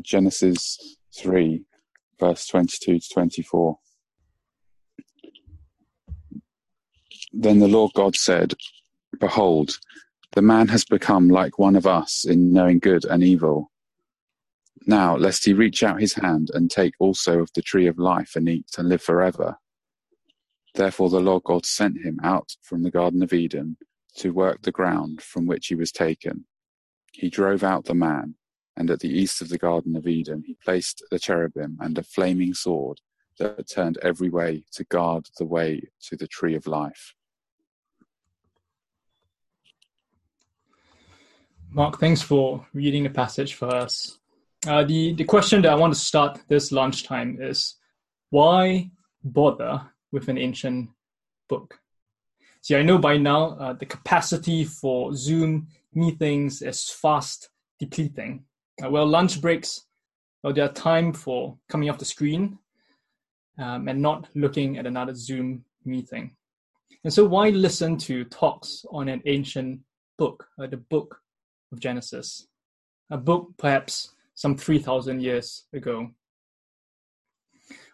Genesis 0.00 0.96
3, 1.16 1.64
verse 2.18 2.46
22 2.46 2.98
to 2.98 3.08
24. 3.12 3.78
Then 7.32 7.58
the 7.58 7.68
Lord 7.68 7.92
God 7.94 8.14
said, 8.14 8.54
Behold, 9.18 9.78
the 10.32 10.42
man 10.42 10.68
has 10.68 10.84
become 10.84 11.28
like 11.28 11.58
one 11.58 11.76
of 11.76 11.86
us 11.86 12.24
in 12.24 12.52
knowing 12.52 12.78
good 12.78 13.04
and 13.04 13.22
evil. 13.22 13.70
Now, 14.86 15.16
lest 15.16 15.44
he 15.44 15.52
reach 15.52 15.82
out 15.82 16.00
his 16.00 16.14
hand 16.14 16.50
and 16.54 16.70
take 16.70 16.94
also 16.98 17.40
of 17.40 17.50
the 17.54 17.62
tree 17.62 17.86
of 17.86 17.98
life 17.98 18.32
and 18.34 18.48
eat 18.48 18.70
and 18.78 18.88
live 18.88 19.02
forever. 19.02 19.56
Therefore, 20.74 21.10
the 21.10 21.20
Lord 21.20 21.44
God 21.44 21.66
sent 21.66 21.98
him 21.98 22.18
out 22.22 22.56
from 22.62 22.82
the 22.82 22.90
Garden 22.90 23.22
of 23.22 23.32
Eden 23.32 23.76
to 24.16 24.32
work 24.32 24.62
the 24.62 24.72
ground 24.72 25.22
from 25.22 25.46
which 25.46 25.68
he 25.68 25.74
was 25.74 25.92
taken. 25.92 26.46
He 27.12 27.28
drove 27.28 27.62
out 27.62 27.84
the 27.84 27.94
man, 27.94 28.34
and 28.76 28.90
at 28.90 29.00
the 29.00 29.08
east 29.08 29.40
of 29.42 29.48
the 29.48 29.58
Garden 29.58 29.96
of 29.96 30.06
Eden, 30.06 30.44
he 30.46 30.54
placed 30.54 31.02
the 31.10 31.18
cherubim 31.18 31.78
and 31.80 31.98
a 31.98 32.02
flaming 32.02 32.54
sword 32.54 33.00
that 33.38 33.68
turned 33.68 33.98
every 34.02 34.28
way 34.28 34.64
to 34.72 34.84
guard 34.84 35.26
the 35.38 35.44
way 35.44 35.82
to 36.02 36.16
the 36.16 36.26
tree 36.26 36.54
of 36.54 36.66
life. 36.66 37.14
Mark, 41.70 41.98
thanks 41.98 42.20
for 42.20 42.66
reading 42.74 43.02
the 43.02 43.10
passage 43.10 43.54
for 43.54 43.74
us. 43.74 44.18
Uh, 44.66 44.84
the, 44.84 45.14
the 45.14 45.24
question 45.24 45.62
that 45.62 45.72
I 45.72 45.74
want 45.74 45.94
to 45.94 45.98
start 45.98 46.38
this 46.48 46.70
lunchtime 46.70 47.38
is 47.40 47.76
why 48.30 48.90
bother 49.24 49.80
with 50.12 50.28
an 50.28 50.38
ancient 50.38 50.90
book? 51.48 51.78
See, 52.60 52.76
I 52.76 52.82
know 52.82 52.98
by 52.98 53.16
now 53.16 53.56
uh, 53.58 53.72
the 53.72 53.86
capacity 53.86 54.64
for 54.64 55.14
Zoom 55.14 55.68
meetings 55.94 56.62
is 56.62 56.90
fast 56.90 57.50
depleting. 57.80 58.44
Uh, 58.82 58.90
well, 58.90 59.06
lunch 59.06 59.40
breaks, 59.40 59.82
well, 60.42 60.52
there 60.52 60.64
are 60.64 60.72
time 60.72 61.12
for 61.12 61.56
coming 61.68 61.88
off 61.88 61.98
the 61.98 62.04
screen 62.04 62.58
um, 63.58 63.86
and 63.86 64.02
not 64.02 64.28
looking 64.34 64.76
at 64.76 64.86
another 64.86 65.14
Zoom 65.14 65.64
meeting. 65.84 66.34
And 67.04 67.12
so, 67.12 67.24
why 67.24 67.50
listen 67.50 67.96
to 67.98 68.24
talks 68.24 68.84
on 68.90 69.08
an 69.08 69.22
ancient 69.26 69.80
book, 70.18 70.46
uh, 70.60 70.66
the 70.66 70.78
book 70.78 71.20
of 71.70 71.78
Genesis, 71.78 72.48
a 73.10 73.16
book 73.16 73.50
perhaps 73.56 74.14
some 74.34 74.56
3,000 74.56 75.20
years 75.20 75.64
ago. 75.72 76.10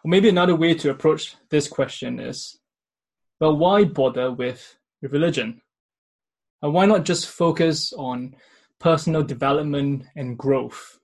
Or 0.03 0.09
maybe 0.09 0.29
another 0.29 0.55
way 0.55 0.73
to 0.75 0.89
approach 0.89 1.35
this 1.49 1.67
question 1.67 2.19
is 2.19 2.57
well, 3.39 3.55
why 3.55 3.83
bother 3.83 4.31
with, 4.31 4.75
with 5.01 5.13
religion? 5.13 5.61
And 6.61 6.73
why 6.73 6.85
not 6.85 7.05
just 7.05 7.27
focus 7.27 7.93
on 7.93 8.35
personal 8.79 9.23
development 9.23 10.05
and 10.15 10.37
growth? 10.37 10.99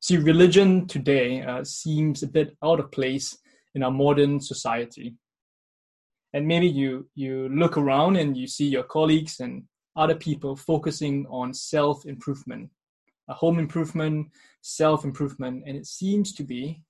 See, 0.00 0.16
religion 0.16 0.86
today 0.86 1.42
uh, 1.42 1.64
seems 1.64 2.22
a 2.22 2.26
bit 2.28 2.56
out 2.62 2.80
of 2.80 2.92
place 2.92 3.38
in 3.74 3.82
our 3.82 3.90
modern 3.90 4.40
society. 4.40 5.16
And 6.32 6.46
maybe 6.46 6.66
you, 6.66 7.08
you 7.14 7.48
look 7.48 7.76
around 7.76 8.16
and 8.16 8.36
you 8.36 8.46
see 8.46 8.66
your 8.66 8.82
colleagues 8.82 9.40
and 9.40 9.64
other 9.96 10.14
people 10.14 10.56
focusing 10.56 11.26
on 11.30 11.54
self 11.54 12.04
improvement, 12.06 12.70
a 13.28 13.34
home 13.34 13.58
improvement, 13.58 14.28
self 14.60 15.04
improvement, 15.04 15.62
and 15.66 15.76
it 15.76 15.86
seems 15.86 16.34
to 16.34 16.42
be 16.42 16.82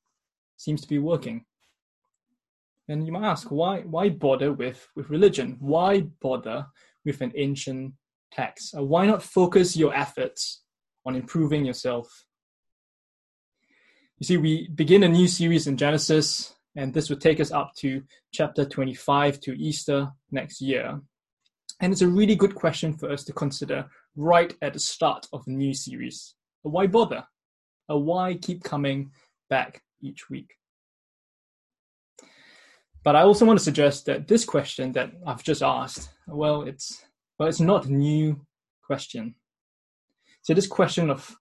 seems 0.56 0.80
to 0.80 0.88
be 0.88 0.98
working. 0.98 1.44
And 2.88 3.06
you 3.06 3.12
might 3.12 3.28
ask, 3.28 3.50
why 3.50 3.80
why 3.80 4.08
bother 4.08 4.52
with, 4.52 4.88
with 4.96 5.10
religion? 5.10 5.56
Why 5.60 6.00
bother 6.20 6.66
with 7.04 7.20
an 7.20 7.32
ancient 7.36 7.94
Uh, 8.38 8.82
why 8.82 9.06
not 9.06 9.22
focus 9.22 9.76
your 9.76 9.94
efforts 9.94 10.62
on 11.06 11.16
improving 11.16 11.64
yourself? 11.64 12.24
You 14.18 14.26
see, 14.26 14.36
we 14.36 14.68
begin 14.68 15.02
a 15.02 15.08
new 15.08 15.28
series 15.28 15.66
in 15.66 15.76
Genesis, 15.76 16.54
and 16.76 16.92
this 16.92 17.10
will 17.10 17.16
take 17.16 17.40
us 17.40 17.50
up 17.50 17.72
to 17.78 18.02
chapter 18.32 18.64
25 18.64 19.40
to 19.40 19.52
Easter 19.58 20.10
next 20.30 20.60
year. 20.60 21.00
And 21.80 21.92
it's 21.92 22.02
a 22.02 22.08
really 22.08 22.36
good 22.36 22.54
question 22.54 22.96
for 22.96 23.10
us 23.10 23.24
to 23.24 23.32
consider 23.32 23.86
right 24.16 24.54
at 24.62 24.72
the 24.72 24.78
start 24.78 25.26
of 25.32 25.44
the 25.44 25.52
new 25.52 25.74
series. 25.74 26.34
Why 26.62 26.86
bother? 26.86 27.24
Why 27.86 28.34
keep 28.34 28.62
coming 28.64 29.10
back 29.50 29.82
each 30.00 30.30
week? 30.30 30.54
But 33.02 33.16
I 33.16 33.22
also 33.22 33.44
want 33.44 33.58
to 33.58 33.64
suggest 33.64 34.06
that 34.06 34.26
this 34.26 34.46
question 34.46 34.92
that 34.92 35.12
I've 35.26 35.42
just 35.42 35.62
asked, 35.62 36.08
well, 36.26 36.62
it's 36.62 37.04
well, 37.38 37.48
it's 37.48 37.60
not 37.60 37.86
a 37.86 37.92
new 37.92 38.46
question. 38.82 39.34
So 40.42 40.54
this 40.54 40.66
question 40.66 41.10
of 41.10 41.36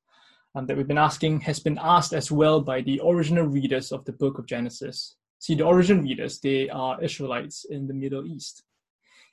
um, 0.55 0.65
that 0.67 0.77
we've 0.77 0.87
been 0.87 0.97
asking 0.97 1.41
has 1.41 1.59
been 1.59 1.79
asked 1.81 2.13
as 2.13 2.31
well 2.31 2.61
by 2.61 2.81
the 2.81 3.01
original 3.03 3.45
readers 3.45 3.91
of 3.91 4.05
the 4.05 4.13
book 4.13 4.37
of 4.37 4.45
Genesis. 4.45 5.15
See, 5.39 5.55
the 5.55 5.67
original 5.67 6.03
readers, 6.03 6.39
they 6.39 6.69
are 6.69 7.03
Israelites 7.03 7.65
in 7.69 7.87
the 7.87 7.93
Middle 7.93 8.25
East. 8.25 8.63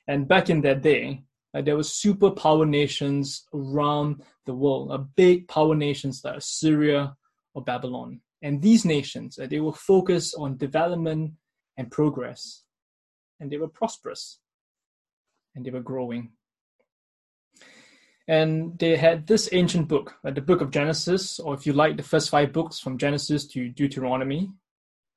And 0.07 0.27
back 0.27 0.49
in 0.49 0.61
that 0.61 0.81
day, 0.81 1.23
uh, 1.53 1.61
there 1.61 1.75
were 1.75 1.83
superpower 1.83 2.67
nations 2.67 3.45
around 3.53 4.23
the 4.45 4.53
world, 4.53 4.91
uh, 4.91 4.97
big 5.15 5.47
power 5.47 5.75
nations 5.75 6.21
like 6.23 6.37
Assyria 6.37 7.15
or 7.53 7.63
Babylon. 7.63 8.21
And 8.41 8.61
these 8.61 8.85
nations, 8.85 9.37
uh, 9.37 9.47
they 9.47 9.59
were 9.59 9.73
focused 9.73 10.35
on 10.37 10.57
development 10.57 11.33
and 11.77 11.91
progress. 11.91 12.63
And 13.39 13.51
they 13.51 13.57
were 13.57 13.67
prosperous. 13.67 14.39
And 15.55 15.65
they 15.65 15.71
were 15.71 15.81
growing. 15.81 16.31
And 18.27 18.77
they 18.77 18.95
had 18.95 19.27
this 19.27 19.49
ancient 19.51 19.87
book, 19.87 20.15
uh, 20.23 20.31
the 20.31 20.41
book 20.41 20.61
of 20.61 20.71
Genesis, 20.71 21.39
or 21.39 21.53
if 21.53 21.65
you 21.65 21.73
like, 21.73 21.97
the 21.97 22.03
first 22.03 22.29
five 22.29 22.53
books 22.53 22.79
from 22.79 22.97
Genesis 22.97 23.47
to 23.47 23.69
Deuteronomy. 23.69 24.49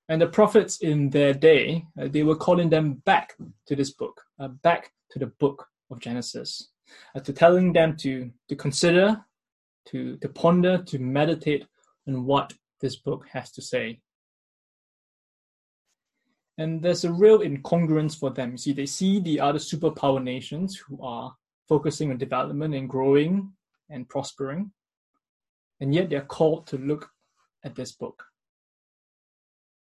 And 0.08 0.20
the 0.20 0.26
prophets 0.26 0.78
in 0.78 1.10
their 1.10 1.32
day, 1.32 1.86
uh, 2.00 2.08
they 2.08 2.22
were 2.22 2.36
calling 2.36 2.70
them 2.70 2.94
back 3.04 3.34
to 3.66 3.76
this 3.76 3.92
book, 3.92 4.22
uh, 4.38 4.48
back 4.48 4.92
to 5.10 5.18
the 5.18 5.26
book 5.26 5.66
of 5.90 6.00
Genesis, 6.00 6.70
uh, 7.14 7.20
to 7.20 7.32
telling 7.32 7.72
them 7.72 7.96
to, 7.98 8.30
to 8.48 8.56
consider, 8.56 9.24
to, 9.86 10.16
to 10.18 10.28
ponder, 10.28 10.82
to 10.84 10.98
meditate 10.98 11.66
on 12.08 12.24
what 12.24 12.52
this 12.80 12.96
book 12.96 13.26
has 13.32 13.50
to 13.52 13.62
say. 13.62 14.00
And 16.56 16.82
there's 16.82 17.04
a 17.04 17.12
real 17.12 17.40
incongruence 17.40 18.18
for 18.18 18.30
them. 18.30 18.52
You 18.52 18.58
see, 18.58 18.72
they 18.72 18.86
see 18.86 19.20
the 19.20 19.40
other 19.40 19.58
superpower 19.58 20.22
nations 20.22 20.76
who 20.76 21.02
are 21.02 21.34
focusing 21.68 22.10
on 22.10 22.18
development 22.18 22.74
and 22.74 22.88
growing 22.88 23.52
and 23.90 24.08
prospering, 24.08 24.70
and 25.80 25.94
yet 25.94 26.10
they're 26.10 26.22
called 26.22 26.66
to 26.68 26.78
look 26.78 27.10
at 27.64 27.74
this 27.74 27.92
book. 27.92 28.24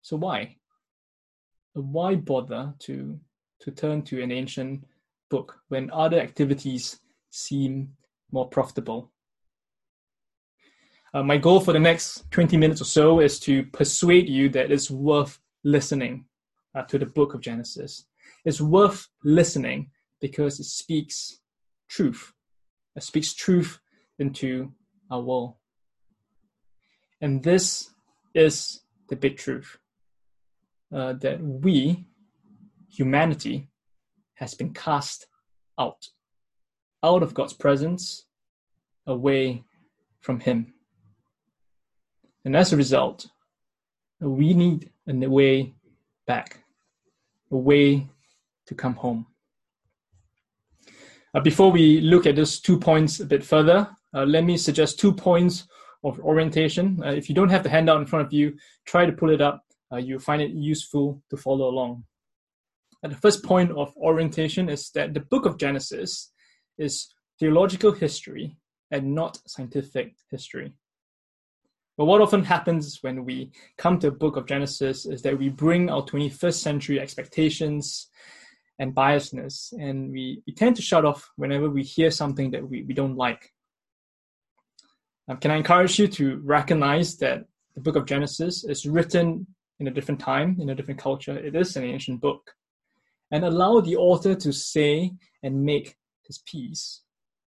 So 0.03 0.17
why? 0.17 0.57
Why 1.75 2.17
bother 2.17 2.75
to 2.81 3.19
to 3.61 3.71
turn 3.71 4.03
to 4.03 4.23
an 4.23 4.33
ancient 4.33 4.85
book 5.31 5.61
when 5.69 5.91
other 5.93 6.19
activities 6.21 6.99
seem 7.31 7.97
more 8.33 8.49
profitable? 8.49 9.13
Uh, 11.15 11.23
my 11.23 11.37
goal 11.37 11.61
for 11.61 11.73
the 11.73 11.79
next 11.79 12.31
20 12.31 12.57
minutes 12.57 12.81
or 12.81 12.87
so 12.87 13.21
is 13.21 13.39
to 13.39 13.65
persuade 13.65 14.29
you 14.29 14.49
that 14.49 14.73
it's 14.73 14.91
worth 14.91 15.39
listening 15.63 16.25
uh, 16.75 16.83
to 16.83 16.99
the 16.99 17.07
book 17.07 17.35
of 17.35 17.41
Genesis. 17.41 18.07
It's 18.45 18.61
worth 18.61 19.09
listening 19.23 19.91
because 20.21 20.59
it 20.59 20.65
speaks 20.65 21.39
truth. 21.93 22.33
It 22.97 23.03
speaks 23.03 23.35
truth 23.35 23.79
into 24.19 24.73
our 25.11 25.21
world. 25.21 25.55
And 27.21 27.43
this 27.43 27.91
is 28.35 28.81
the 29.09 29.17
big 29.17 29.37
truth 29.37 29.79
uh, 30.95 31.13
that 31.15 31.41
we, 31.41 32.07
humanity, 32.91 33.69
has 34.35 34.55
been 34.55 34.73
cast 34.73 35.27
out, 35.79 36.09
out 37.03 37.23
of 37.23 37.35
God's 37.35 37.53
presence, 37.53 38.25
away 39.07 39.65
from 40.21 40.41
Him. 40.41 40.75
And 42.45 42.57
as 42.57 42.73
a 42.73 42.77
result, 42.77 43.27
we 44.21 44.55
need 44.55 44.91
a 45.07 45.13
way 45.29 45.75
back, 46.27 46.65
a 47.51 47.57
way 47.57 48.09
to 48.67 48.75
come 48.75 48.95
home. 48.95 49.27
Uh, 51.35 51.41
before 51.41 51.71
we 51.71 52.01
look 52.01 52.27
at 52.27 52.37
those 52.37 52.61
two 52.61 52.79
points 52.79 53.21
a 53.21 53.27
bit 53.27 53.45
further, 53.45 53.89
uh, 54.15 54.25
let 54.25 54.45
me 54.45 54.57
suggest 54.57 54.99
two 54.99 55.13
points 55.13 55.67
of 56.05 56.19
orientation. 56.21 57.01
Uh, 57.05 57.11
if 57.11 57.29
you 57.29 57.35
don't 57.35 57.49
have 57.49 57.63
the 57.63 57.71
handout 57.71 58.01
in 58.01 58.07
front 58.07 58.27
of 58.27 58.33
you, 58.33 58.55
try 58.85 59.07
to 59.07 59.13
pull 59.13 59.31
it 59.31 59.41
up 59.41 59.65
uh, 59.93 59.99
you 59.99 60.19
find 60.19 60.41
it 60.41 60.53
useful 60.53 61.23
to 61.31 61.37
follow 61.37 61.69
along. 61.69 62.05
And 63.03 63.13
the 63.13 63.17
first 63.17 63.45
point 63.45 63.73
of 63.73 63.95
orientation 63.97 64.69
is 64.69 64.91
that 64.91 65.13
the 65.13 65.21
book 65.21 65.45
of 65.45 65.59
Genesis 65.59 66.33
is 66.79 67.13
theological 67.39 67.93
history 67.93 68.57
and 68.91 69.15
not 69.15 69.39
scientific 69.47 70.15
history. 70.31 70.73
But 71.99 72.07
what 72.07 72.23
often 72.23 72.45
happens 72.45 72.99
when 73.03 73.25
we 73.25 73.53
come 73.77 73.99
to 73.99 74.11
the 74.11 74.17
book 74.17 74.37
of 74.37 74.47
Genesis 74.47 75.05
is 75.05 75.21
that 75.23 75.39
we 75.39 75.51
bring 75.51 75.91
our 75.91 76.03
21st 76.03 76.55
century 76.55 77.01
expectations 77.01 78.09
and 78.83 78.97
biasness, 78.97 79.73
and 79.79 80.11
we, 80.11 80.43
we 80.45 80.53
tend 80.53 80.75
to 80.75 80.83
shut 80.83 81.05
off 81.05 81.31
whenever 81.37 81.71
we 81.71 81.85
hear 81.85 82.11
something 82.11 82.51
that 82.51 82.69
we, 82.69 82.83
we 82.83 82.93
don't 82.93 83.17
like. 83.17 83.53
Um, 85.29 85.37
can 85.37 85.53
I 85.53 85.57
encourage 85.57 86.01
you 86.01 86.09
to 86.09 86.41
recognize 86.43 87.17
that 87.19 87.45
the 87.77 87.81
book 87.81 87.95
of 87.95 88.07
Genesis 88.07 88.65
is 88.65 88.85
written 88.85 89.47
in 89.79 89.87
a 89.87 89.93
different 89.93 90.21
time, 90.21 90.57
in 90.59 90.69
a 90.69 90.75
different 90.75 90.99
culture? 90.99 91.39
It 91.39 91.55
is 91.55 91.77
an 91.77 91.85
ancient 91.85 92.21
book. 92.21 92.57
And 93.31 93.45
allow 93.45 93.81
the 93.81 93.95
author 93.95 94.35
to 94.35 94.53
say 94.53 95.13
and 95.45 95.65
make 95.65 95.97
his 96.27 96.39
piece, 96.39 97.03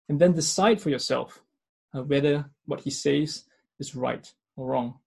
and 0.09 0.19
then 0.19 0.33
decide 0.33 0.81
for 0.81 0.89
yourself 0.89 1.41
uh, 1.95 2.03
whether 2.03 2.51
what 2.65 2.81
he 2.81 2.89
says 2.89 3.45
is 3.79 3.95
right 3.95 4.29
or 4.57 4.67
wrong. 4.67 4.99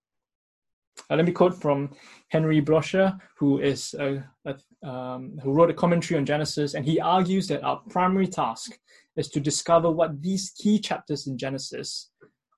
Uh, 1.07 1.17
let 1.17 1.25
me 1.25 1.31
quote 1.31 1.61
from 1.61 1.91
Henri 2.31 2.61
Blocher, 2.61 3.19
who 3.37 3.59
is 3.59 3.93
a, 3.99 4.23
a, 4.45 4.55
um, 4.85 5.37
who 5.41 5.51
wrote 5.51 5.69
a 5.69 5.73
commentary 5.73 6.17
on 6.17 6.25
Genesis, 6.25 6.75
and 6.75 6.85
he 6.85 6.99
argues 6.99 7.47
that 7.47 7.63
our 7.63 7.81
primary 7.89 8.27
task 8.27 8.77
is 9.17 9.29
to 9.29 9.39
discover 9.39 9.89
what 9.89 10.21
these 10.21 10.51
key 10.51 10.79
chapters 10.79 11.27
in 11.27 11.37
Genesis 11.37 12.11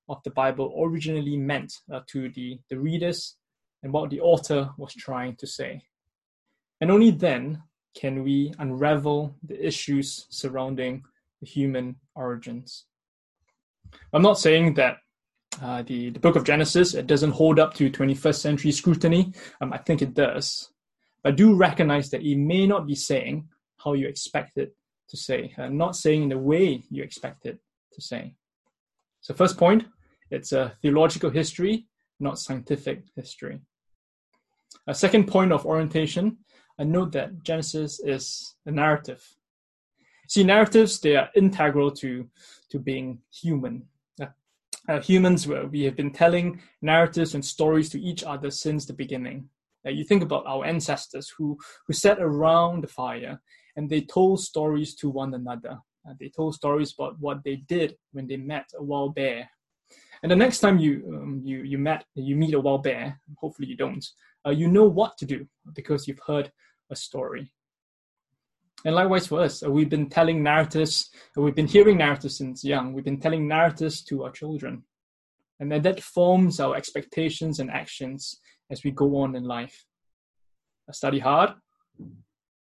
of 0.08 0.22
the 0.24 0.30
Bible 0.30 0.74
originally 0.78 1.36
meant 1.36 1.72
uh, 1.92 2.00
to 2.08 2.28
the, 2.30 2.58
the 2.70 2.78
readers 2.78 3.36
and 3.82 3.92
what 3.92 4.10
the 4.10 4.20
author 4.20 4.70
was 4.76 4.94
trying 4.94 5.36
to 5.36 5.46
say. 5.46 5.82
And 6.80 6.90
only 6.90 7.10
then 7.10 7.62
can 7.96 8.22
we 8.22 8.52
unravel 8.58 9.34
the 9.42 9.66
issues 9.66 10.26
surrounding 10.30 11.02
the 11.40 11.46
human 11.46 11.96
origins. 12.14 12.84
I'm 14.12 14.22
not 14.22 14.38
saying 14.38 14.74
that 14.74 14.98
uh, 15.62 15.82
the, 15.82 16.10
the 16.10 16.20
book 16.20 16.36
of 16.36 16.44
Genesis 16.44 16.94
it 16.94 17.06
doesn't 17.06 17.32
hold 17.32 17.58
up 17.58 17.74
to 17.74 17.90
21st 17.90 18.34
century 18.36 18.72
scrutiny. 18.72 19.32
Um, 19.60 19.72
I 19.72 19.78
think 19.78 20.02
it 20.02 20.14
does. 20.14 20.70
But 21.22 21.36
do 21.36 21.54
recognize 21.54 22.10
that 22.10 22.22
it 22.22 22.36
may 22.36 22.66
not 22.66 22.86
be 22.86 22.94
saying 22.94 23.48
how 23.76 23.94
you 23.94 24.06
expect 24.06 24.58
it 24.58 24.74
to 25.08 25.16
say, 25.16 25.52
uh, 25.58 25.68
not 25.68 25.96
saying 25.96 26.24
in 26.24 26.28
the 26.28 26.38
way 26.38 26.82
you 26.90 27.02
expect 27.02 27.46
it 27.46 27.58
to 27.92 28.00
say. 28.00 28.34
So, 29.20 29.34
first 29.34 29.56
point 29.56 29.84
it's 30.30 30.52
a 30.52 30.72
theological 30.82 31.30
history, 31.30 31.86
not 32.20 32.38
scientific 32.38 33.04
history. 33.16 33.60
A 34.86 34.94
second 34.94 35.26
point 35.26 35.52
of 35.52 35.64
orientation, 35.64 36.38
I 36.78 36.84
note 36.84 37.12
that 37.12 37.42
Genesis 37.42 38.00
is 38.00 38.54
a 38.66 38.70
narrative. 38.70 39.24
See, 40.28 40.44
narratives, 40.44 41.00
they 41.00 41.16
are 41.16 41.30
integral 41.34 41.90
to, 41.92 42.28
to 42.70 42.78
being 42.78 43.20
human. 43.32 43.86
Uh, 44.20 44.26
uh, 44.88 45.00
humans, 45.00 45.48
we 45.48 45.84
have 45.84 45.96
been 45.96 46.12
telling 46.12 46.60
narratives 46.82 47.34
and 47.34 47.44
stories 47.44 47.88
to 47.90 48.00
each 48.00 48.22
other 48.22 48.50
since 48.50 48.84
the 48.84 48.92
beginning. 48.92 49.48
You 49.84 50.04
think 50.04 50.22
about 50.22 50.46
our 50.46 50.64
ancestors 50.66 51.32
who, 51.36 51.56
who 51.86 51.92
sat 51.92 52.18
around 52.20 52.82
the 52.82 52.88
fire 52.88 53.40
and 53.76 53.88
they 53.88 54.02
told 54.02 54.40
stories 54.40 54.94
to 54.96 55.08
one 55.08 55.34
another. 55.34 55.78
Uh, 56.06 56.14
they 56.20 56.28
told 56.28 56.54
stories 56.54 56.92
about 56.98 57.18
what 57.20 57.42
they 57.44 57.56
did 57.56 57.96
when 58.12 58.26
they 58.26 58.36
met 58.36 58.66
a 58.76 58.82
wild 58.82 59.14
bear 59.14 59.48
and 60.22 60.32
the 60.32 60.36
next 60.36 60.60
time 60.60 60.78
you 60.78 61.04
um, 61.14 61.42
you 61.44 61.62
you 61.62 61.78
met 61.78 62.04
you 62.14 62.36
meet 62.36 62.54
a 62.54 62.60
wild 62.60 62.82
bear, 62.82 63.20
hopefully 63.36 63.68
you 63.68 63.76
don't, 63.76 64.04
uh, 64.46 64.50
you 64.50 64.68
know 64.68 64.84
what 64.84 65.16
to 65.18 65.26
do 65.26 65.46
because 65.74 66.08
you've 66.08 66.20
heard 66.26 66.50
a 66.90 66.96
story. 66.96 67.52
And 68.84 68.94
likewise 68.94 69.26
for 69.26 69.40
us, 69.40 69.64
uh, 69.64 69.70
we've 69.70 69.88
been 69.88 70.08
telling 70.08 70.42
narratives, 70.42 71.10
uh, 71.36 71.42
we've 71.42 71.54
been 71.54 71.66
hearing 71.66 71.98
narratives 71.98 72.38
since 72.38 72.64
young. 72.64 72.92
We've 72.92 73.04
been 73.04 73.20
telling 73.20 73.48
narratives 73.48 74.02
to 74.04 74.24
our 74.24 74.30
children, 74.30 74.84
and 75.60 75.70
then 75.70 75.82
that 75.82 76.02
forms 76.02 76.58
our 76.60 76.76
expectations 76.76 77.60
and 77.60 77.70
actions 77.70 78.40
as 78.70 78.84
we 78.84 78.90
go 78.90 79.16
on 79.18 79.34
in 79.34 79.44
life. 79.44 79.84
Study 80.90 81.18
hard, 81.18 81.50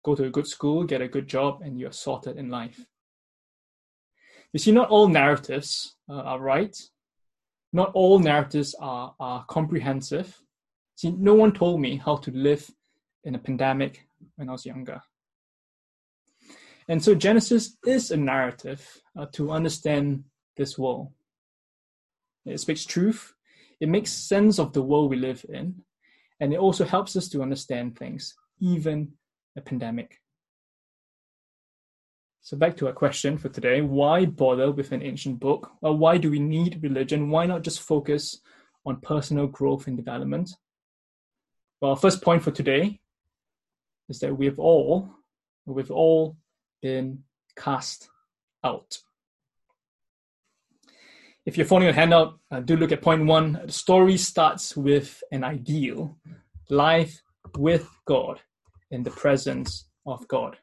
go 0.04 0.16
to 0.16 0.26
a 0.26 0.30
good 0.32 0.48
school, 0.48 0.84
get 0.84 1.02
a 1.02 1.08
good 1.08 1.28
job, 1.28 1.62
and 1.62 1.80
you're 1.80 1.92
sorted 1.92 2.38
in 2.38 2.50
life. 2.50 2.80
You 4.52 4.60
see, 4.60 4.72
not 4.72 4.90
all 4.90 5.08
narratives 5.08 5.96
uh, 6.10 6.22
are 6.22 6.40
right, 6.40 6.76
not 7.74 7.92
all 7.94 8.20
narratives 8.20 8.74
are, 8.80 9.14
are 9.20 9.46
comprehensive. 9.46 10.42
See, 10.96 11.12
no 11.12 11.34
one 11.34 11.52
told 11.52 11.82
me 11.82 11.98
how 11.98 12.16
to 12.18 12.32
live 12.32 12.70
in 13.24 13.36
a 13.36 13.40
pandemic 13.40 14.08
when 14.38 14.50
I 14.50 14.54
was 14.54 14.66
younger. 14.66 15.02
And 16.88 17.04
so 17.04 17.16
Genesis 17.16 17.78
is 17.86 18.12
a 18.12 18.18
narrative 18.18 19.02
uh, 19.18 19.26
to 19.34 19.52
understand 19.52 20.24
this 20.56 20.78
world. 20.78 21.12
It 22.46 22.60
speaks 22.60 22.86
truth, 22.86 23.34
it 23.80 23.90
makes 23.90 24.12
sense 24.14 24.60
of 24.60 24.72
the 24.72 24.84
world 24.84 25.10
we 25.10 25.18
live 25.18 25.46
in, 25.50 25.84
and 26.40 26.54
it 26.54 26.60
also 26.60 26.86
helps 26.86 27.16
us 27.16 27.30
to 27.30 27.42
understand 27.42 27.98
things, 27.98 28.36
even 28.60 29.14
a 29.56 29.62
pandemic. 29.62 30.20
So 32.42 32.56
back 32.58 32.78
to 32.78 32.88
our 32.88 32.94
question 32.94 33.38
for 33.38 33.50
today, 33.50 33.82
why 33.82 34.26
bother 34.26 34.72
with 34.72 34.92
an 34.92 35.02
ancient 35.02 35.40
book? 35.40 35.72
Well, 35.82 35.98
why 35.98 36.18
do 36.18 36.30
we 36.30 36.40
need 36.40 36.84
religion? 36.84 37.30
Why 37.30 37.48
not 37.48 37.64
just 37.64 37.82
focus 37.82 38.40
on 38.86 39.02
personal 39.02 39.48
growth 39.48 39.88
and 39.88 39.98
development? 39.98 40.52
Well, 41.82 41.96
first 41.96 42.22
point 42.22 42.44
for 42.44 42.52
today 42.52 43.00
is 44.10 44.20
that 44.20 44.38
we've 44.38 44.60
all, 44.60 45.10
we've 45.66 45.90
all 45.90 46.38
been 46.82 47.24
cast 47.58 48.10
out. 48.64 49.00
If 51.46 51.58
you're 51.58 51.68
following 51.68 51.86
your 51.86 51.94
handout, 51.94 52.40
uh, 52.50 52.60
do 52.60 52.76
look 52.76 52.92
at 52.92 53.04
point 53.04 53.28
one. 53.28 53.62
The 53.68 53.72
story 53.72 54.18
starts 54.18 54.76
with 54.76 55.22
an 55.32 55.44
ideal 55.44 56.18
life 56.72 57.22
with 57.56 57.88
God 58.08 58.42
in 58.90 59.04
the 59.04 59.12
presence 59.12 59.86
of 60.08 60.28
God. 60.28 60.58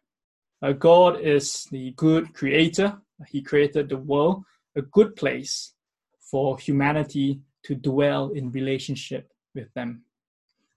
Uh, 0.61 0.73
God 0.73 1.21
is 1.21 1.69
the 1.71 1.93
good 1.93 2.35
creator. 2.35 2.99
He 3.29 3.43
created 3.43 3.91
the 3.91 3.97
world, 3.97 4.43
a 4.75 4.83
good 4.83 5.15
place 5.15 5.73
for 6.19 6.59
humanity 6.59 7.43
to 7.63 7.77
dwell 7.77 8.31
in 8.31 8.51
relationship 8.51 9.33
with 9.55 9.73
them. 9.75 10.03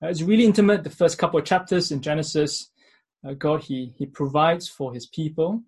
Uh, 0.04 0.10
it's 0.10 0.22
really 0.22 0.46
intimate. 0.46 0.84
The 0.84 0.92
first 0.92 1.18
couple 1.18 1.40
of 1.40 1.48
chapters 1.48 1.92
in 1.92 2.01
Genesis, 2.01 2.69
uh, 3.28 3.34
God 3.34 3.63
he 3.63 3.92
he 3.98 4.06
provides 4.06 4.69
for 4.69 4.94
his 4.94 5.08
people. 5.08 5.63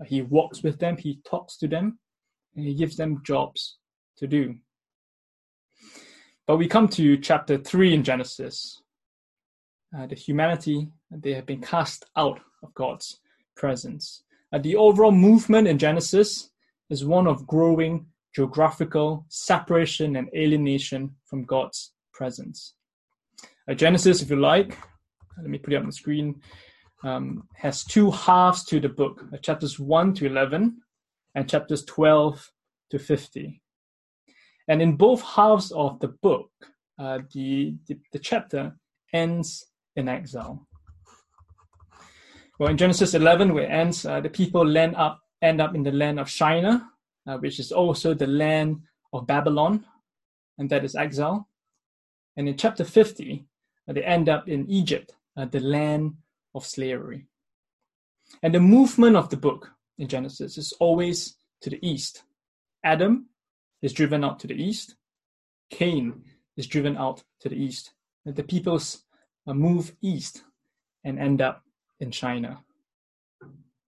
Uh, 0.00 0.04
he 0.06 0.22
walks 0.22 0.62
with 0.62 0.78
them. 0.78 0.96
He 0.96 1.20
talks 1.26 1.58
to 1.58 1.68
them, 1.68 1.98
he 2.54 2.74
gives 2.74 2.96
them 2.96 3.22
jobs 3.24 3.78
to 4.16 4.26
do. 4.26 4.56
But 6.46 6.56
we 6.56 6.66
come 6.66 6.88
to 6.88 7.16
chapter 7.16 7.58
three 7.58 7.94
in 7.94 8.02
Genesis. 8.02 8.82
Uh, 9.96 10.06
the 10.06 10.14
humanity 10.14 10.88
they 11.10 11.32
have 11.34 11.46
been 11.46 11.60
cast 11.60 12.04
out 12.16 12.40
of 12.62 12.74
God's 12.74 13.20
presence. 13.56 14.22
Uh, 14.52 14.58
the 14.58 14.76
overall 14.76 15.12
movement 15.12 15.68
in 15.68 15.78
Genesis 15.78 16.50
is 16.88 17.04
one 17.04 17.26
of 17.26 17.46
growing 17.46 18.06
geographical 18.34 19.24
separation 19.28 20.16
and 20.16 20.28
alienation 20.34 21.14
from 21.24 21.44
God's 21.44 21.92
presence. 22.12 22.74
Uh, 23.68 23.74
Genesis, 23.74 24.22
if 24.22 24.30
you 24.30 24.36
like, 24.36 24.76
let 25.36 25.46
me 25.46 25.58
put 25.58 25.72
it 25.72 25.76
on 25.76 25.86
the 25.86 25.92
screen, 25.92 26.40
um, 27.02 27.48
has 27.54 27.84
two 27.84 28.10
halves 28.10 28.64
to 28.64 28.80
the 28.80 28.88
book 28.88 29.24
uh, 29.32 29.36
chapters 29.38 29.78
1 29.78 30.14
to 30.14 30.26
11 30.26 30.76
and 31.34 31.48
chapters 31.48 31.84
12 31.84 32.50
to 32.90 32.98
50. 32.98 33.62
And 34.68 34.82
in 34.82 34.96
both 34.96 35.22
halves 35.22 35.72
of 35.72 35.98
the 36.00 36.08
book, 36.08 36.50
uh, 36.98 37.20
the, 37.32 37.74
the, 37.86 37.98
the 38.12 38.18
chapter 38.18 38.76
ends 39.12 39.66
in 39.96 40.08
exile. 40.08 40.66
Well, 42.58 42.68
in 42.68 42.76
Genesis 42.76 43.14
11, 43.14 43.54
where 43.54 43.64
it 43.64 43.70
ends, 43.70 44.04
uh, 44.04 44.20
the 44.20 44.28
people 44.28 44.66
land 44.66 44.94
up, 44.96 45.20
end 45.40 45.60
up 45.60 45.74
in 45.74 45.82
the 45.82 45.92
land 45.92 46.20
of 46.20 46.28
Shinar, 46.28 46.82
uh, 47.26 47.38
which 47.38 47.58
is 47.58 47.72
also 47.72 48.12
the 48.12 48.26
land 48.26 48.82
of 49.12 49.26
Babylon, 49.26 49.84
and 50.58 50.68
that 50.70 50.84
is 50.84 50.94
exile. 50.94 51.48
And 52.36 52.48
in 52.48 52.56
chapter 52.56 52.84
50, 52.84 53.46
uh, 53.88 53.92
they 53.92 54.04
end 54.04 54.28
up 54.28 54.48
in 54.48 54.68
Egypt, 54.70 55.12
uh, 55.36 55.46
the 55.46 55.60
land 55.60 56.14
of 56.54 56.66
slavery. 56.66 57.26
And 58.42 58.54
the 58.54 58.60
movement 58.60 59.16
of 59.16 59.30
the 59.30 59.36
book 59.36 59.72
in 60.00 60.08
Genesis 60.08 60.56
is 60.56 60.72
always 60.80 61.36
to 61.60 61.70
the 61.70 61.78
east. 61.86 62.22
Adam 62.82 63.26
is 63.82 63.92
driven 63.92 64.24
out 64.24 64.40
to 64.40 64.46
the 64.46 64.54
east. 64.54 64.96
Cain 65.70 66.24
is 66.56 66.66
driven 66.66 66.96
out 66.96 67.22
to 67.40 67.50
the 67.50 67.54
east. 67.54 67.92
And 68.24 68.34
the 68.34 68.42
peoples 68.42 69.04
uh, 69.46 69.52
move 69.52 69.94
east 70.00 70.42
and 71.04 71.18
end 71.18 71.42
up 71.42 71.62
in 72.00 72.10
Shinar. 72.10 72.58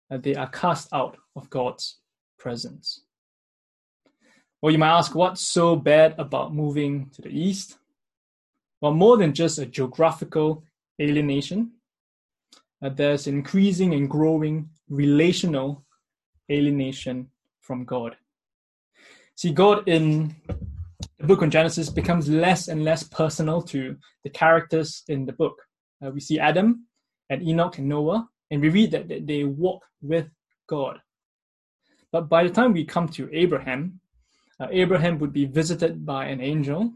That 0.08 0.22
they 0.22 0.34
are 0.34 0.48
cast 0.48 0.88
out 0.94 1.18
of 1.36 1.50
God's 1.50 1.98
presence. 2.38 3.02
Well, 4.62 4.72
you 4.72 4.78
might 4.78 4.96
ask, 4.96 5.14
what's 5.14 5.42
so 5.42 5.76
bad 5.76 6.14
about 6.18 6.54
moving 6.54 7.10
to 7.10 7.22
the 7.22 7.28
east? 7.28 7.78
Well, 8.80 8.94
more 8.94 9.18
than 9.18 9.34
just 9.34 9.58
a 9.58 9.66
geographical 9.66 10.64
alienation, 11.00 11.72
uh, 12.82 12.88
there's 12.88 13.26
increasing 13.26 13.92
and 13.92 14.08
growing 14.08 14.70
relational 14.88 15.84
alienation 16.50 17.28
from 17.60 17.84
God. 17.84 18.16
See, 19.34 19.52
God 19.52 19.88
in 19.88 20.34
the 21.18 21.26
book 21.26 21.42
on 21.42 21.50
Genesis 21.50 21.90
becomes 21.90 22.28
less 22.28 22.68
and 22.68 22.84
less 22.84 23.02
personal 23.02 23.62
to 23.62 23.96
the 24.24 24.30
characters 24.30 25.02
in 25.08 25.26
the 25.26 25.32
book. 25.32 25.56
Uh, 26.04 26.10
we 26.10 26.20
see 26.20 26.38
Adam 26.38 26.86
and 27.30 27.42
Enoch 27.42 27.78
and 27.78 27.88
Noah, 27.88 28.28
and 28.50 28.60
we 28.60 28.68
read 28.68 28.90
that, 28.92 29.26
they 29.26 29.44
walk 29.44 29.82
with 30.00 30.28
God. 30.68 31.00
But 32.10 32.28
by 32.28 32.42
the 32.44 32.50
time 32.50 32.72
we 32.72 32.84
come 32.84 33.08
to 33.10 33.28
Abraham, 33.32 34.00
uh, 34.60 34.68
Abraham 34.70 35.18
would 35.18 35.32
be 35.32 35.44
visited 35.44 36.04
by 36.04 36.26
an 36.26 36.40
angel. 36.40 36.92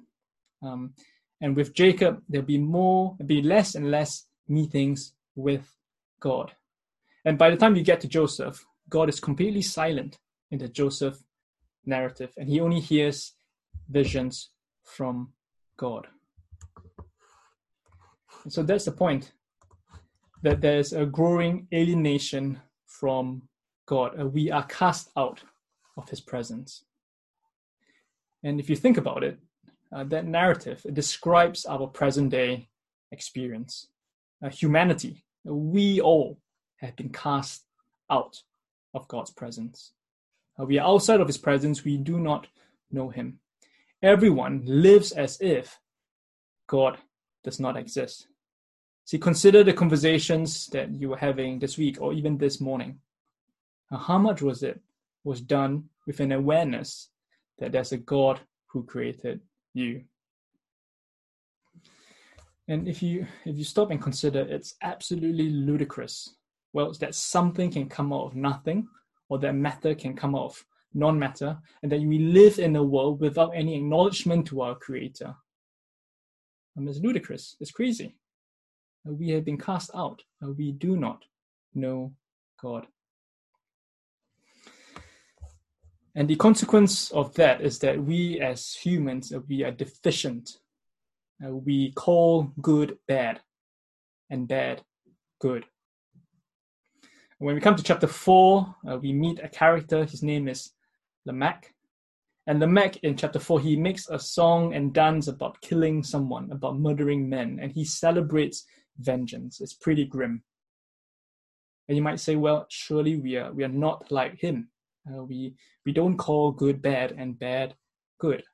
Um, 0.63 0.95
and 1.41 1.55
with 1.57 1.75
Jacob, 1.75 2.23
there'll 2.29 2.47
be 2.47 2.59
more, 2.59 3.15
there'll 3.19 3.29
be 3.29 3.43
less 3.43 3.75
and 3.75 3.91
less 3.91 4.27
meetings 4.49 5.15
with 5.35 5.77
God. 6.21 6.53
And 7.25 7.39
by 7.39 7.51
the 7.51 7.57
time 7.57 7.77
you 7.77 7.83
get 7.83 8.01
to 8.01 8.09
Joseph, 8.09 8.65
God 8.93 9.09
is 9.09 9.21
completely 9.21 9.63
silent 9.63 10.19
in 10.51 10.59
the 10.59 10.69
Joseph 10.69 11.17
narrative, 11.87 12.31
and 12.37 12.47
he 12.47 12.61
only 12.61 12.79
hears 12.79 13.33
visions 13.89 14.51
from 14.85 15.33
God. 15.79 16.09
And 18.45 18.53
so 18.53 18.63
that's 18.63 18.85
the 18.85 18.93
point 18.93 19.33
that 20.43 20.61
there's 20.61 20.93
a 20.93 21.07
growing 21.07 21.69
alienation 21.73 22.61
from 22.85 23.49
God. 23.87 24.23
We 24.25 24.51
are 24.51 24.67
cast 24.67 25.09
out 25.17 25.43
of 25.97 26.11
his 26.11 26.21
presence. 26.21 26.85
And 28.45 28.61
if 28.61 28.69
you 28.69 28.77
think 28.77 28.99
about 28.99 29.25
it, 29.25 29.39
uh, 29.91 30.05
that 30.05 30.27
narrative 30.27 30.83
it 30.85 30.93
describes 30.93 31.65
our 31.65 31.87
present 31.87 32.29
day 32.29 32.69
experience. 33.11 33.87
Uh, 34.45 34.51
humanity, 34.51 35.25
we 35.45 35.99
all 36.03 36.39
have 36.77 36.95
been 36.97 37.09
cast 37.11 37.65
out 38.11 38.43
of 38.95 39.09
God's 39.09 39.31
presence. 39.31 39.93
Uh, 40.59 40.65
we 40.65 40.79
are 40.79 40.87
outside 40.87 41.21
of 41.21 41.27
his 41.27 41.39
presence, 41.39 41.85
we 41.85 41.97
do 41.97 42.19
not 42.19 42.47
know 42.91 43.09
him. 43.09 43.39
Everyone 44.03 44.63
lives 44.65 45.13
as 45.13 45.41
if 45.41 45.79
God 46.67 46.99
does 47.45 47.61
not 47.61 47.77
exist. 47.77 48.27
See, 49.05 49.19
consider 49.19 49.65
the 49.65 49.73
conversations 49.73 50.67
that 50.69 50.91
you 50.91 51.09
were 51.09 51.17
having 51.17 51.59
this 51.59 51.77
week 51.77 52.01
or 52.01 52.13
even 52.13 52.39
this 52.39 52.61
morning. 52.61 52.99
Now, 53.91 53.99
how 53.99 54.19
much 54.19 54.43
was 54.43 54.63
it 54.63 54.81
was 55.25 55.41
done 55.41 55.85
with 56.07 56.21
an 56.21 56.33
awareness 56.33 57.09
that 57.59 57.73
there's 57.73 57.93
a 57.93 57.99
God 57.99 58.41
who 58.69 58.85
created 58.85 59.41
you? 59.75 60.05
And 62.69 62.89
if 62.89 63.03
you 63.03 63.27
if 63.45 63.59
you 63.59 63.65
stop 63.65 63.91
and 63.91 64.01
consider, 64.01 64.41
it's 64.41 64.77
absolutely 64.83 65.51
ludicrous. 65.51 66.35
Well, 66.73 66.89
it's 66.89 66.99
that 66.99 67.15
something 67.15 67.71
can 67.71 67.89
come 67.89 68.13
out 68.13 68.27
of 68.27 68.37
nothing, 68.37 68.89
or 69.29 69.39
that 69.39 69.55
matter 69.55 69.95
can 69.95 70.15
come 70.15 70.35
out 70.35 70.47
of 70.47 70.65
non-matter, 70.95 71.59
and 71.83 71.93
that 71.93 72.01
we 72.01 72.19
live 72.19 72.59
in 72.59 72.77
a 72.77 72.83
world 72.83 73.21
without 73.21 73.51
any 73.55 73.77
acknowledgement 73.77 74.47
to 74.47 74.61
our 74.63 74.75
Creator. 74.75 75.35
I 76.77 76.81
mean, 76.81 76.89
it's 76.89 77.01
ludicrous. 77.01 77.57
It's 77.61 77.71
crazy. 77.71 78.17
We 79.05 79.31
have 79.31 79.45
been 79.45 79.59
cast 79.59 79.91
out. 79.95 80.23
We 80.41 80.73
do 80.73 80.97
not 80.97 81.25
know 81.75 82.15
God. 82.61 82.87
And 86.15 86.29
the 86.29 86.37
consequence 86.37 87.11
of 87.11 87.35
that 87.35 87.63
is 87.63 87.79
that 87.81 88.03
we 88.03 88.39
as 88.41 88.75
humans, 88.75 89.33
uh, 89.33 89.41
we 89.49 89.65
are 89.65 89.71
deficient. 89.71 90.59
Uh, 91.45 91.57
we 91.57 91.93
call 91.93 92.53
good 92.61 92.99
bad 93.09 93.41
and 94.29 94.47
bad 94.47 94.83
good. 95.41 95.65
When 97.43 97.57
we 97.57 97.61
come 97.61 97.75
to 97.75 97.83
chapter 97.83 98.07
4, 98.07 98.77
uh, 98.89 98.99
we 98.99 99.13
meet 99.13 99.41
a 99.43 99.49
character. 99.49 100.05
His 100.05 100.23
name 100.23 100.47
is 100.47 100.71
Lamech. 101.27 101.75
And 102.47 102.61
Lamech 102.61 102.99
in 102.99 103.17
chapter 103.17 103.41
4, 103.41 103.59
he 103.59 103.75
makes 103.75 104.09
a 104.09 104.17
song 104.17 104.75
and 104.75 104.95
dance 104.95 105.27
about 105.27 105.61
killing 105.61 106.05
someone, 106.05 106.53
about 106.53 106.79
murdering 106.79 107.29
men, 107.29 107.59
and 107.61 107.73
he 107.73 107.85
celebrates 107.85 108.65
vengeance. 108.97 109.61
It's 109.61 109.75
pretty 109.75 110.05
grim. 110.05 110.45
And 111.89 111.97
you 111.97 112.03
might 112.05 112.21
say, 112.21 112.37
well, 112.37 112.65
surely 112.69 113.17
we 113.17 113.35
are, 113.39 113.53
we 113.53 113.65
are 113.65 113.69
not 113.69 114.13
like 114.13 114.39
him. 114.39 114.69
Uh, 115.05 115.25
we, 115.25 115.57
we 115.85 115.91
don't 115.91 116.19
call 116.19 116.53
good 116.53 116.81
bad 116.81 117.11
and 117.11 117.37
bad 117.37 117.75
good. 118.21 118.45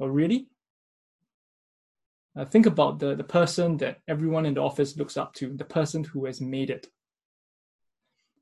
Well, 0.00 0.10
really? 0.10 0.48
Uh, 2.36 2.46
think 2.46 2.66
about 2.66 2.98
the, 2.98 3.14
the 3.14 3.22
person 3.22 3.76
that 3.76 4.00
everyone 4.08 4.44
in 4.44 4.54
the 4.54 4.60
office 4.60 4.96
looks 4.96 5.16
up 5.16 5.34
to, 5.34 5.56
the 5.56 5.64
person 5.64 6.02
who 6.02 6.26
has 6.26 6.40
made 6.40 6.70
it. 6.70 6.88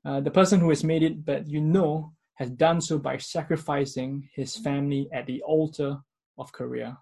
Uh, 0.07 0.21
the 0.21 0.31
person 0.31 0.61
who 0.61 0.69
has 0.69 0.85
made 0.85 1.03
it, 1.03 1.25
but 1.25 1.45
you 1.49 1.59
know 1.59 2.13
has 2.35 2.49
done 2.51 2.79
so 2.79 2.97
by 2.97 3.17
sacrificing 3.17 4.29
his 4.33 4.55
family 4.55 5.09
at 5.11 5.25
the 5.25 5.41
altar 5.41 5.97
of 6.37 6.53
career. 6.53 6.95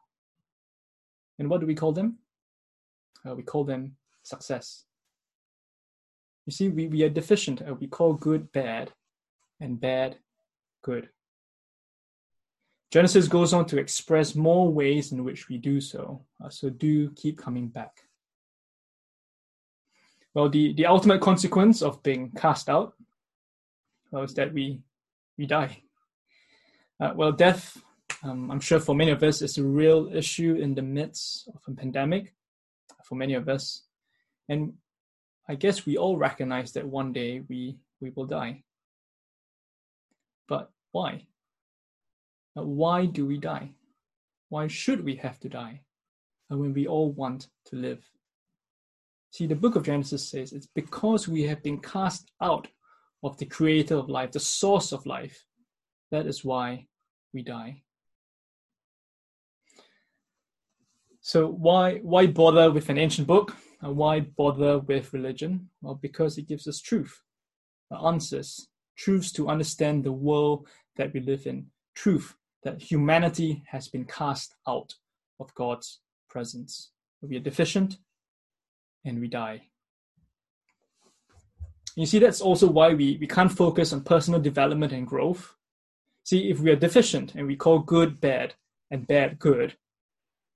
And 1.37 1.47
what 1.47 1.61
do 1.61 1.67
we 1.67 1.75
call 1.75 1.91
them? 1.91 2.17
Uh, 3.23 3.35
we 3.35 3.43
call 3.43 3.63
them 3.63 3.95
success. 4.23 4.85
You 6.47 6.51
see, 6.51 6.69
we, 6.69 6.87
we 6.87 7.03
are 7.03 7.09
deficient. 7.09 7.61
Uh, 7.61 7.75
we 7.75 7.85
call 7.85 8.13
good 8.13 8.51
bad 8.51 8.91
and 9.59 9.79
bad 9.79 10.17
good. 10.81 11.09
Genesis 12.89 13.27
goes 13.27 13.53
on 13.53 13.67
to 13.67 13.77
express 13.77 14.33
more 14.33 14.71
ways 14.71 15.11
in 15.11 15.23
which 15.23 15.47
we 15.47 15.59
do 15.59 15.79
so, 15.79 16.25
uh, 16.43 16.49
so 16.49 16.71
do 16.71 17.11
keep 17.11 17.37
coming 17.37 17.67
back. 17.67 18.04
Well, 20.35 20.49
the, 20.49 20.73
the 20.73 20.85
ultimate 20.85 21.21
consequence 21.21 21.81
of 21.81 22.03
being 22.03 22.29
cast 22.31 22.69
out 22.69 22.93
well, 24.11 24.23
is 24.23 24.33
that 24.33 24.53
we 24.53 24.81
we 25.37 25.45
die. 25.45 25.81
Uh, 26.99 27.13
well, 27.15 27.31
death, 27.31 27.81
um, 28.23 28.51
I'm 28.51 28.59
sure 28.59 28.79
for 28.79 28.95
many 28.95 29.11
of 29.11 29.23
us, 29.23 29.41
is 29.41 29.57
a 29.57 29.63
real 29.63 30.09
issue 30.13 30.55
in 30.55 30.75
the 30.75 30.81
midst 30.81 31.47
of 31.47 31.61
a 31.67 31.71
pandemic 31.71 32.33
for 33.03 33.15
many 33.15 33.33
of 33.33 33.49
us. 33.49 33.83
And 34.47 34.73
I 35.49 35.55
guess 35.55 35.85
we 35.85 35.97
all 35.97 36.17
recognize 36.17 36.71
that 36.73 36.85
one 36.85 37.11
day 37.11 37.43
we, 37.49 37.77
we 37.99 38.11
will 38.11 38.25
die. 38.25 38.63
But 40.47 40.69
why? 40.91 41.27
Uh, 42.57 42.63
why 42.63 43.05
do 43.05 43.25
we 43.25 43.37
die? 43.37 43.71
Why 44.49 44.67
should 44.67 45.03
we 45.03 45.15
have 45.17 45.39
to 45.41 45.49
die 45.49 45.81
when 46.47 46.73
we 46.73 46.87
all 46.87 47.11
want 47.11 47.47
to 47.65 47.75
live? 47.75 48.09
See, 49.35 49.47
the 49.47 49.53
book 49.53 49.75
of 49.75 49.83
Genesis 49.83 50.29
says 50.29 50.53
it's 50.53 50.69
because 50.75 51.27
we 51.27 51.41
have 51.41 51.61
been 51.61 51.81
cast 51.81 52.31
out 52.41 52.69
of 53.21 53.37
the 53.37 53.45
creator 53.45 53.95
of 53.95 54.07
life, 54.07 54.31
the 54.31 54.39
source 54.39 54.93
of 54.93 55.05
life. 55.05 55.43
That 56.09 56.25
is 56.25 56.45
why 56.45 56.87
we 57.33 57.43
die. 57.43 57.83
So 61.19 61.47
why 61.47 61.97
why 61.97 62.27
bother 62.27 62.71
with 62.71 62.87
an 62.87 62.97
ancient 62.97 63.27
book? 63.27 63.53
And 63.81 63.97
why 63.97 64.21
bother 64.21 64.79
with 64.79 65.11
religion? 65.11 65.69
Well, 65.81 65.95
because 65.95 66.37
it 66.37 66.47
gives 66.47 66.65
us 66.65 66.79
truth, 66.79 67.21
answers, 67.91 68.69
truths 68.95 69.33
to 69.33 69.49
understand 69.49 70.05
the 70.05 70.13
world 70.13 70.65
that 70.95 71.13
we 71.13 71.19
live 71.19 71.45
in, 71.45 71.65
truth 71.93 72.37
that 72.63 72.81
humanity 72.81 73.65
has 73.67 73.89
been 73.89 74.05
cast 74.05 74.55
out 74.65 74.93
of 75.41 75.53
God's 75.55 75.99
presence. 76.29 76.91
We 77.21 77.35
are 77.35 77.41
deficient 77.41 77.97
and 79.05 79.19
we 79.19 79.27
die. 79.27 79.61
You 81.95 82.05
see, 82.05 82.19
that's 82.19 82.41
also 82.41 82.67
why 82.67 82.93
we, 82.93 83.17
we 83.21 83.27
can't 83.27 83.51
focus 83.51 83.93
on 83.93 84.01
personal 84.01 84.41
development 84.41 84.91
and 84.91 85.07
growth. 85.07 85.55
See, 86.23 86.49
if 86.49 86.59
we 86.59 86.71
are 86.71 86.75
deficient 86.75 87.35
and 87.35 87.47
we 87.47 87.55
call 87.55 87.79
good 87.79 88.19
bad 88.19 88.55
and 88.91 89.07
bad 89.07 89.39
good, 89.39 89.77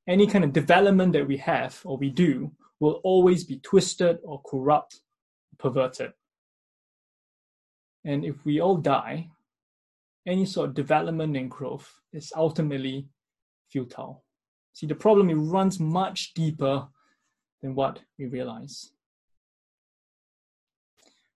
any 0.08 0.28
kind 0.28 0.44
of 0.44 0.52
development 0.52 1.14
that 1.14 1.28
we 1.28 1.38
have 1.38 1.80
or 1.86 1.98
we 1.98 2.10
do 2.10 2.52
will 2.80 3.00
always 3.04 3.44
be 3.44 3.60
twisted 3.60 4.18
or 4.24 4.42
corrupt, 4.42 5.02
perverted. 5.58 6.12
And 8.04 8.26
if 8.26 8.44
we 8.46 8.60
all 8.60 8.78
die, 8.78 9.30
any 10.26 10.46
sort 10.46 10.70
of 10.70 10.76
development 10.76 11.38
and 11.38 11.50
growth 11.50 12.02
is 12.12 12.34
ultimately 12.36 13.08
futile. 13.70 14.24
See, 14.74 14.88
the 14.88 14.96
problem 14.96 15.30
it 15.30 15.36
runs 15.36 15.80
much 15.80 16.34
deeper 16.34 16.88
than 17.62 17.76
what 17.76 18.00
we 18.18 18.26
realize. 18.26 18.92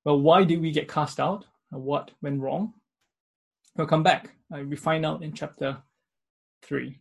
Well, 0.06 0.20
why 0.20 0.44
did 0.44 0.62
we 0.62 0.72
get 0.72 0.90
cast 0.90 1.20
out? 1.20 1.46
What 1.70 2.12
went 2.22 2.42
wrong? 2.42 2.74
We'll 3.76 3.88
come 3.88 4.04
back. 4.04 4.30
Uh, 4.54 4.64
we 4.64 4.76
find 4.76 5.06
out 5.06 5.24
in 5.24 5.34
chapter 5.34 5.78
3. 6.64 7.00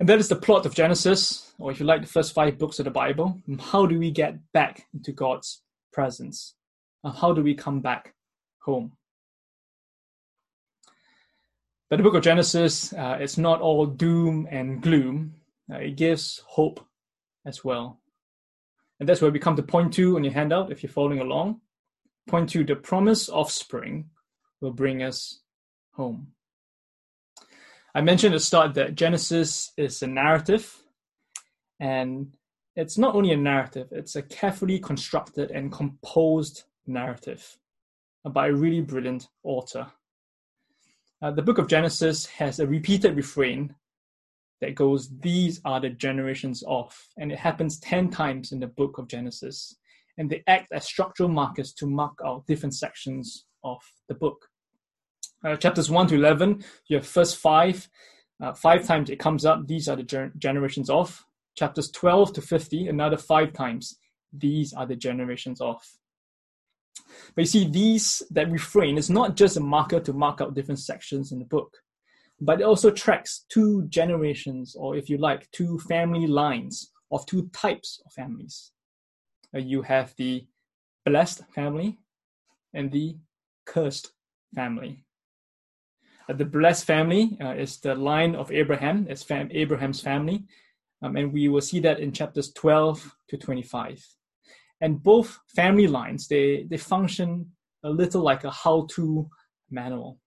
And 0.00 0.08
that 0.08 0.18
is 0.18 0.28
the 0.28 0.36
plot 0.36 0.66
of 0.66 0.74
Genesis, 0.74 1.52
or 1.58 1.70
if 1.70 1.78
you 1.78 1.86
like, 1.86 2.00
the 2.00 2.08
first 2.08 2.32
five 2.32 2.58
books 2.58 2.78
of 2.78 2.84
the 2.84 2.90
Bible. 2.90 3.40
How 3.60 3.86
do 3.86 3.98
we 3.98 4.10
get 4.10 4.38
back 4.52 4.86
into 4.92 5.12
God's 5.12 5.62
presence? 5.92 6.54
How 7.04 7.32
do 7.32 7.42
we 7.42 7.54
come 7.54 7.80
back 7.80 8.14
home? 8.62 8.92
But 11.90 11.98
the 11.98 12.02
book 12.02 12.14
of 12.14 12.22
Genesis, 12.22 12.92
uh, 12.92 13.18
it's 13.20 13.38
not 13.38 13.60
all 13.60 13.86
doom 13.86 14.48
and 14.50 14.82
gloom. 14.82 15.34
Uh, 15.72 15.76
it 15.76 15.96
gives 15.96 16.42
hope 16.46 16.84
as 17.46 17.64
well. 17.64 18.00
And 19.00 19.08
that's 19.08 19.20
where 19.20 19.30
we 19.30 19.38
come 19.38 19.56
to 19.56 19.62
point 19.62 19.92
two 19.92 20.16
on 20.16 20.24
your 20.24 20.32
handout, 20.32 20.70
if 20.70 20.82
you're 20.82 20.90
following 20.90 21.20
along. 21.20 21.60
Point 22.28 22.48
two, 22.48 22.64
the 22.64 22.76
promise 22.76 23.28
offspring 23.28 24.10
will 24.60 24.72
bring 24.72 25.02
us 25.02 25.40
home. 25.92 26.28
I 27.94 28.00
mentioned 28.00 28.34
at 28.34 28.38
the 28.38 28.44
start 28.44 28.74
that 28.74 28.94
Genesis 28.94 29.72
is 29.76 30.02
a 30.02 30.06
narrative, 30.06 30.82
and 31.78 32.36
it's 32.76 32.98
not 32.98 33.14
only 33.14 33.32
a 33.32 33.36
narrative, 33.36 33.88
it's 33.92 34.16
a 34.16 34.22
carefully 34.22 34.78
constructed 34.78 35.50
and 35.50 35.70
composed 35.70 36.64
narrative 36.86 37.58
by 38.24 38.48
a 38.48 38.52
really 38.52 38.80
brilliant 38.80 39.28
author. 39.42 39.86
Uh, 41.22 41.30
the 41.30 41.42
book 41.42 41.58
of 41.58 41.68
Genesis 41.68 42.26
has 42.26 42.58
a 42.58 42.66
repeated 42.66 43.16
refrain 43.16 43.74
that 44.64 44.74
goes, 44.74 45.10
These 45.20 45.60
are 45.64 45.80
the 45.80 45.90
generations 45.90 46.64
of. 46.66 46.96
And 47.18 47.30
it 47.30 47.38
happens 47.38 47.78
10 47.80 48.10
times 48.10 48.52
in 48.52 48.60
the 48.60 48.66
book 48.66 48.98
of 48.98 49.08
Genesis. 49.08 49.76
And 50.16 50.30
they 50.30 50.42
act 50.46 50.72
as 50.72 50.84
structural 50.84 51.28
markers 51.28 51.72
to 51.74 51.86
mark 51.86 52.18
out 52.24 52.46
different 52.46 52.74
sections 52.74 53.44
of 53.62 53.78
the 54.08 54.14
book. 54.14 54.46
Uh, 55.44 55.56
chapters 55.56 55.90
1 55.90 56.06
to 56.08 56.14
11, 56.14 56.64
you 56.88 56.96
have 56.96 57.06
first 57.06 57.36
five. 57.36 57.88
Uh, 58.42 58.54
five 58.54 58.86
times 58.86 59.10
it 59.10 59.18
comes 59.18 59.44
up, 59.44 59.66
these 59.66 59.88
are 59.88 59.96
the 59.96 60.02
ger- 60.02 60.32
generations 60.38 60.88
of. 60.88 61.24
Chapters 61.56 61.90
12 61.90 62.32
to 62.32 62.40
50, 62.42 62.88
another 62.88 63.16
five 63.18 63.52
times, 63.52 63.98
these 64.32 64.72
are 64.72 64.86
the 64.86 64.96
generations 64.96 65.60
of. 65.60 65.80
But 67.34 67.42
you 67.42 67.46
see, 67.46 67.68
these 67.68 68.22
that 68.30 68.50
refrain 68.50 68.96
is 68.96 69.10
not 69.10 69.36
just 69.36 69.56
a 69.56 69.60
marker 69.60 70.00
to 70.00 70.12
mark 70.12 70.40
out 70.40 70.54
different 70.54 70.80
sections 70.80 71.32
in 71.32 71.38
the 71.38 71.44
book, 71.44 71.76
but 72.40 72.60
it 72.60 72.64
also 72.64 72.90
tracks 72.90 73.44
two 73.48 73.86
generations, 73.88 74.74
or 74.74 74.96
if 74.96 75.08
you 75.08 75.18
like, 75.18 75.50
two 75.50 75.78
family 75.80 76.26
lines 76.26 76.92
of 77.10 77.24
two 77.26 77.48
types 77.52 78.00
of 78.04 78.12
families. 78.12 78.72
Uh, 79.54 79.58
you 79.58 79.82
have 79.82 80.14
the 80.16 80.46
blessed 81.04 81.42
family 81.54 81.98
and 82.72 82.90
the 82.90 83.16
cursed 83.66 84.12
family. 84.54 85.04
Uh, 86.28 86.32
the 86.32 86.44
blessed 86.44 86.84
family 86.84 87.36
uh, 87.40 87.54
is 87.54 87.78
the 87.78 87.94
line 87.94 88.34
of 88.34 88.50
Abraham, 88.50 89.06
it's 89.08 89.24
Abraham's 89.30 90.00
family, 90.00 90.44
um, 91.02 91.16
and 91.16 91.32
we 91.32 91.48
will 91.48 91.60
see 91.60 91.80
that 91.80 92.00
in 92.00 92.12
chapters 92.12 92.52
12 92.52 93.16
to 93.28 93.36
25 93.36 94.02
and 94.80 95.02
both 95.02 95.38
family 95.54 95.86
lines 95.86 96.28
they 96.28 96.66
they 96.68 96.76
function 96.76 97.50
a 97.84 97.90
little 97.90 98.22
like 98.22 98.44
a 98.44 98.50
how-to 98.50 99.28
manual. 99.70 100.18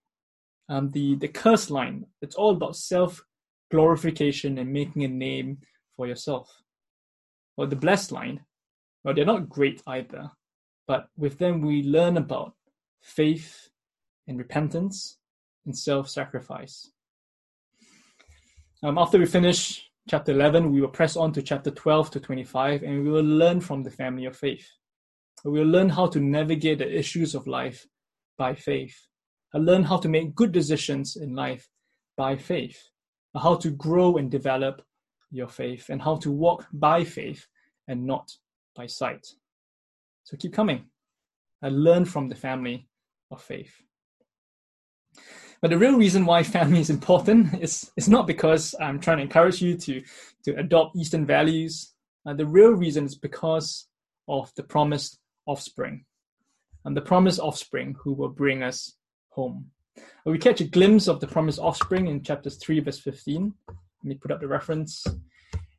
Um, 0.68 0.90
the 0.90 1.14
the 1.16 1.28
curse 1.28 1.70
line 1.70 2.04
it's 2.20 2.36
all 2.36 2.50
about 2.50 2.76
self 2.76 3.24
glorification 3.70 4.58
and 4.58 4.72
making 4.72 5.04
a 5.04 5.08
name 5.08 5.58
for 5.96 6.06
yourself. 6.06 6.50
Or 7.56 7.66
the 7.66 7.76
blessed 7.76 8.12
line, 8.12 8.44
well, 9.02 9.14
they're 9.14 9.24
not 9.24 9.48
great 9.48 9.82
either, 9.86 10.30
but 10.86 11.08
with 11.16 11.38
them 11.38 11.60
we 11.60 11.82
learn 11.82 12.16
about 12.16 12.54
faith 13.02 13.68
and 14.26 14.38
repentance 14.38 15.18
and 15.66 15.76
self-sacrifice. 15.76 16.90
Um, 18.82 18.96
after 18.96 19.18
we 19.18 19.26
finish 19.26 19.90
chapter 20.08 20.32
11, 20.32 20.72
we 20.72 20.80
will 20.80 20.88
press 20.88 21.16
on 21.16 21.32
to 21.32 21.42
chapter 21.42 21.70
12 21.70 22.12
to 22.12 22.20
25, 22.20 22.82
and 22.82 23.04
we 23.04 23.10
will 23.10 23.24
learn 23.24 23.60
from 23.60 23.82
the 23.82 23.90
family 23.90 24.24
of 24.24 24.36
faith. 24.36 24.66
We 25.44 25.58
will 25.58 25.66
learn 25.66 25.88
how 25.88 26.06
to 26.08 26.20
navigate 26.20 26.78
the 26.78 26.98
issues 26.98 27.34
of 27.34 27.46
life 27.46 27.86
by 28.36 28.54
faith. 28.54 28.96
I 29.54 29.58
learn 29.58 29.84
how 29.84 29.96
to 29.98 30.08
make 30.08 30.34
good 30.34 30.52
decisions 30.52 31.16
in 31.16 31.34
life 31.34 31.68
by 32.16 32.36
faith. 32.36 32.90
How 33.36 33.54
to 33.56 33.70
grow 33.70 34.16
and 34.16 34.30
develop 34.30 34.82
your 35.30 35.48
faith, 35.48 35.90
and 35.90 36.02
how 36.02 36.16
to 36.16 36.30
walk 36.30 36.66
by 36.72 37.04
faith 37.04 37.46
and 37.86 38.06
not 38.06 38.30
by 38.74 38.86
sight. 38.86 39.26
So 40.24 40.36
keep 40.36 40.52
coming. 40.52 40.86
I 41.62 41.68
learn 41.68 42.04
from 42.04 42.28
the 42.28 42.34
family 42.34 42.88
of 43.30 43.42
faith. 43.42 43.74
But 45.60 45.70
the 45.70 45.78
real 45.78 45.96
reason 45.96 46.24
why 46.24 46.42
family 46.58 46.80
is 46.80 46.90
important 46.90 47.60
is, 47.62 47.90
is 47.96 48.08
not 48.08 48.26
because 48.26 48.74
I'm 48.80 49.00
trying 49.00 49.18
to 49.18 49.24
encourage 49.24 49.60
you 49.60 49.76
to, 49.76 50.02
to 50.44 50.56
adopt 50.58 50.96
Eastern 50.96 51.26
values. 51.26 51.94
Uh, 52.26 52.34
the 52.34 52.46
real 52.46 52.72
reason 52.72 53.04
is 53.04 53.16
because 53.16 53.88
of 54.28 54.52
the 54.56 54.62
promised 54.62 55.18
offspring. 55.46 56.04
And 56.84 56.96
the 56.96 57.02
promised 57.02 57.40
offspring 57.40 57.96
who 58.02 58.12
will 58.12 58.28
bring 58.28 58.62
us 58.62 58.97
home. 59.38 59.70
We 60.24 60.38
catch 60.38 60.60
a 60.60 60.64
glimpse 60.64 61.06
of 61.06 61.20
the 61.20 61.26
promised 61.28 61.60
offspring 61.60 62.08
in 62.08 62.24
chapters 62.24 62.56
3, 62.56 62.80
verse 62.80 62.98
15. 62.98 63.54
Let 63.68 63.78
me 64.02 64.16
put 64.16 64.32
up 64.32 64.40
the 64.40 64.48
reference. 64.48 65.06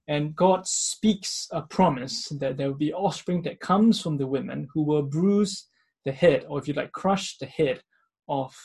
And 0.08 0.36
God 0.36 0.66
speaks 0.66 1.48
a 1.52 1.62
promise 1.62 2.30
that 2.40 2.56
there 2.56 2.68
will 2.70 2.86
be 2.88 2.94
offspring 2.94 3.44
that 3.44 3.60
comes 3.60 4.02
from 4.02 4.18
the 4.18 4.28
women 4.28 4.68
who 4.74 4.84
will 4.84 5.04
bruise 5.04 5.68
the 6.06 6.12
head, 6.14 6.46
or 6.48 6.58
if 6.58 6.68
you 6.68 6.74
like, 6.74 6.94
crush 6.94 7.38
the 7.38 7.46
head 7.46 7.82
of 8.28 8.56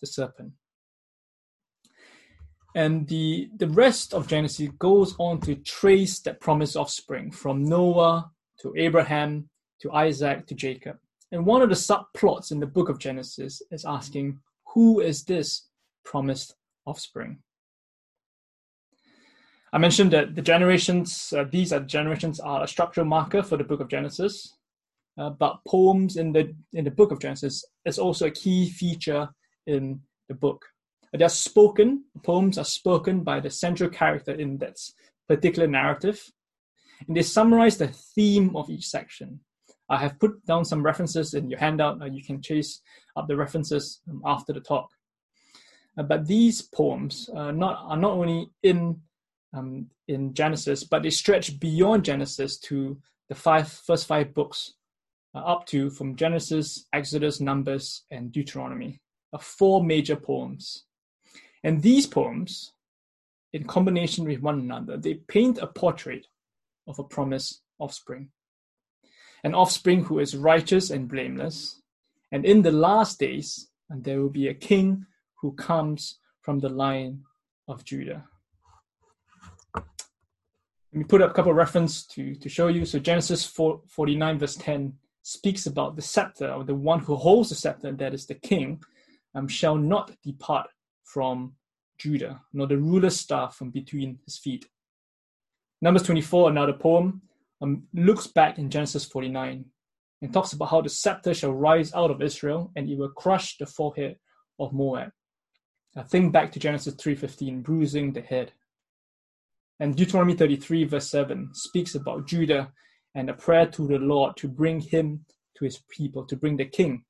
the 0.00 0.06
serpent. 0.06 0.52
And 2.74 3.06
the, 3.06 3.50
the 3.56 3.68
rest 3.68 4.12
of 4.12 4.28
Genesis 4.28 4.68
goes 4.78 5.14
on 5.18 5.40
to 5.42 5.54
trace 5.54 6.20
that 6.20 6.40
promised 6.40 6.76
offspring 6.76 7.30
from 7.30 7.64
Noah 7.64 8.30
to 8.62 8.74
Abraham 8.76 9.48
to 9.82 9.92
Isaac 9.92 10.46
to 10.48 10.54
Jacob. 10.54 10.98
And 11.32 11.46
one 11.46 11.62
of 11.62 11.68
the 11.68 11.74
subplots 11.74 12.50
in 12.50 12.60
the 12.60 12.66
book 12.66 12.88
of 12.88 12.98
Genesis 12.98 13.62
is 13.70 13.84
asking, 13.84 14.38
who 14.74 15.00
is 15.00 15.24
this 15.24 15.68
promised 16.04 16.54
offspring? 16.86 17.38
I 19.72 19.78
mentioned 19.78 20.12
that 20.12 20.34
the 20.34 20.42
generations, 20.42 21.32
uh, 21.36 21.44
these 21.44 21.72
are 21.72 21.80
generations, 21.80 22.40
are 22.40 22.64
a 22.64 22.68
structural 22.68 23.06
marker 23.06 23.42
for 23.42 23.56
the 23.56 23.64
book 23.64 23.80
of 23.80 23.88
Genesis. 23.88 24.56
Uh, 25.18 25.30
but 25.30 25.60
poems 25.66 26.16
in 26.16 26.32
the 26.32 26.54
in 26.72 26.84
the 26.84 26.90
book 26.90 27.12
of 27.12 27.20
Genesis 27.20 27.64
is 27.84 27.98
also 27.98 28.26
a 28.26 28.30
key 28.30 28.70
feature 28.70 29.28
in 29.66 30.00
the 30.28 30.34
book. 30.34 30.64
They're 31.12 31.28
spoken, 31.28 32.04
poems 32.22 32.56
are 32.58 32.64
spoken 32.64 33.22
by 33.22 33.40
the 33.40 33.50
central 33.50 33.90
character 33.90 34.32
in 34.32 34.58
that 34.58 34.78
particular 35.28 35.68
narrative, 35.68 36.22
and 37.06 37.16
they 37.16 37.22
summarize 37.22 37.76
the 37.76 37.88
theme 37.88 38.56
of 38.56 38.70
each 38.70 38.86
section. 38.86 39.40
I 39.90 39.98
have 39.98 40.20
put 40.20 40.46
down 40.46 40.64
some 40.64 40.84
references 40.84 41.34
in 41.34 41.50
your 41.50 41.58
handout. 41.58 42.00
You 42.12 42.22
can 42.22 42.40
chase 42.40 42.80
up 43.16 43.26
the 43.26 43.36
references 43.36 44.00
um, 44.08 44.22
after 44.24 44.52
the 44.52 44.60
talk. 44.60 44.88
Uh, 45.98 46.04
but 46.04 46.26
these 46.26 46.62
poems 46.62 47.28
uh, 47.34 47.50
not, 47.50 47.82
are 47.86 47.96
not 47.96 48.12
only 48.12 48.50
in 48.62 49.00
um, 49.52 49.88
in 50.06 50.32
Genesis, 50.32 50.84
but 50.84 51.02
they 51.02 51.10
stretch 51.10 51.58
beyond 51.58 52.04
Genesis 52.04 52.56
to 52.60 52.98
the 53.28 53.34
five 53.34 53.68
first 53.68 54.06
five 54.06 54.32
books, 54.32 54.74
uh, 55.34 55.38
up 55.38 55.66
to 55.66 55.90
from 55.90 56.14
Genesis, 56.14 56.86
Exodus, 56.92 57.40
Numbers, 57.40 58.04
and 58.12 58.30
Deuteronomy. 58.30 59.00
Uh, 59.32 59.38
four 59.38 59.82
major 59.82 60.14
poems. 60.14 60.84
And 61.64 61.82
these 61.82 62.06
poems, 62.06 62.72
in 63.52 63.64
combination 63.64 64.24
with 64.24 64.40
one 64.40 64.60
another, 64.60 64.96
they 64.96 65.14
paint 65.14 65.58
a 65.58 65.66
portrait 65.66 66.26
of 66.86 66.98
a 67.00 67.04
promised 67.04 67.62
offspring. 67.80 68.30
An 69.42 69.54
offspring 69.54 70.04
who 70.04 70.18
is 70.18 70.36
righteous 70.36 70.90
and 70.90 71.08
blameless. 71.08 71.80
And 72.32 72.44
in 72.44 72.62
the 72.62 72.72
last 72.72 73.18
days, 73.18 73.68
there 73.88 74.20
will 74.20 74.30
be 74.30 74.48
a 74.48 74.54
king 74.54 75.06
who 75.40 75.52
comes 75.52 76.18
from 76.40 76.58
the 76.60 76.68
line 76.68 77.22
of 77.68 77.84
Judah. 77.84 78.24
Let 79.74 79.84
me 80.98 81.04
put 81.04 81.22
up 81.22 81.30
a 81.30 81.34
couple 81.34 81.52
of 81.52 81.56
references 81.56 82.04
to, 82.08 82.34
to 82.34 82.48
show 82.48 82.66
you. 82.68 82.84
So 82.84 82.98
Genesis 82.98 83.44
4, 83.44 83.82
49 83.86 84.38
verse 84.38 84.56
10 84.56 84.94
speaks 85.22 85.66
about 85.66 85.96
the 85.96 86.02
scepter, 86.02 86.50
or 86.50 86.64
the 86.64 86.74
one 86.74 87.00
who 87.00 87.14
holds 87.14 87.50
the 87.50 87.54
scepter, 87.54 87.92
that 87.92 88.14
is 88.14 88.26
the 88.26 88.34
king, 88.34 88.82
um, 89.34 89.46
shall 89.46 89.76
not 89.76 90.12
depart 90.24 90.68
from 91.04 91.54
Judah, 91.98 92.40
nor 92.52 92.66
the 92.66 92.78
ruler's 92.78 93.18
staff 93.18 93.54
from 93.54 93.70
between 93.70 94.18
his 94.24 94.38
feet. 94.38 94.66
Numbers 95.82 96.02
24, 96.04 96.50
another 96.50 96.72
poem, 96.72 97.22
um, 97.60 97.84
looks 97.94 98.26
back 98.26 98.58
in 98.58 98.70
Genesis 98.70 99.04
49 99.04 99.64
and 100.22 100.32
talks 100.32 100.52
about 100.52 100.70
how 100.70 100.80
the 100.80 100.88
scepter 100.88 101.34
shall 101.34 101.52
rise 101.52 101.92
out 101.94 102.10
of 102.10 102.22
Israel 102.22 102.70
and 102.76 102.88
it 102.88 102.98
will 102.98 103.10
crush 103.10 103.56
the 103.58 103.66
forehead 103.66 104.16
of 104.58 104.72
Moab. 104.72 105.10
I 105.96 106.02
think 106.02 106.32
back 106.32 106.52
to 106.52 106.60
Genesis 106.60 106.94
3:15, 106.94 107.62
bruising 107.62 108.12
the 108.12 108.20
head. 108.20 108.52
And 109.80 109.96
Deuteronomy 109.96 110.34
33, 110.34 110.84
verse 110.84 111.08
7, 111.08 111.50
speaks 111.54 111.94
about 111.94 112.26
Judah 112.26 112.72
and 113.14 113.28
a 113.28 113.34
prayer 113.34 113.66
to 113.66 113.86
the 113.86 113.98
Lord 113.98 114.36
to 114.36 114.48
bring 114.48 114.80
him 114.80 115.24
to 115.56 115.64
his 115.64 115.78
people, 115.88 116.24
to 116.26 116.36
bring 116.36 116.56
the 116.56 116.66
king 116.66 117.04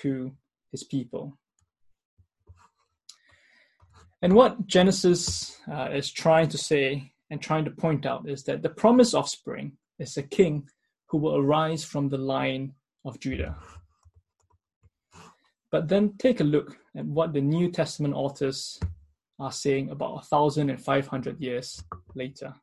to 0.00 0.36
his 0.70 0.84
people. 0.84 1.38
And 4.22 4.34
what 4.34 4.66
Genesis 4.66 5.58
uh, 5.70 5.88
is 5.92 6.12
trying 6.12 6.48
to 6.50 6.58
say 6.58 7.12
and 7.30 7.40
trying 7.40 7.64
to 7.64 7.70
point 7.70 8.04
out 8.04 8.28
is 8.28 8.44
that 8.44 8.62
the 8.62 8.68
promised 8.68 9.14
offspring 9.14 9.78
is 10.00 10.16
a 10.16 10.22
king 10.22 10.68
who 11.08 11.18
will 11.18 11.36
arise 11.36 11.84
from 11.84 12.08
the 12.08 12.18
line 12.18 12.72
of 13.04 13.20
Judah. 13.20 13.56
But 15.70 15.88
then 15.88 16.14
take 16.18 16.40
a 16.40 16.44
look 16.44 16.76
at 16.96 17.04
what 17.04 17.32
the 17.32 17.40
New 17.40 17.70
Testament 17.70 18.14
authors 18.14 18.80
are 19.38 19.52
saying 19.52 19.90
about 19.90 20.24
1,500 20.28 21.40
years 21.40 21.82
later. 22.14 22.54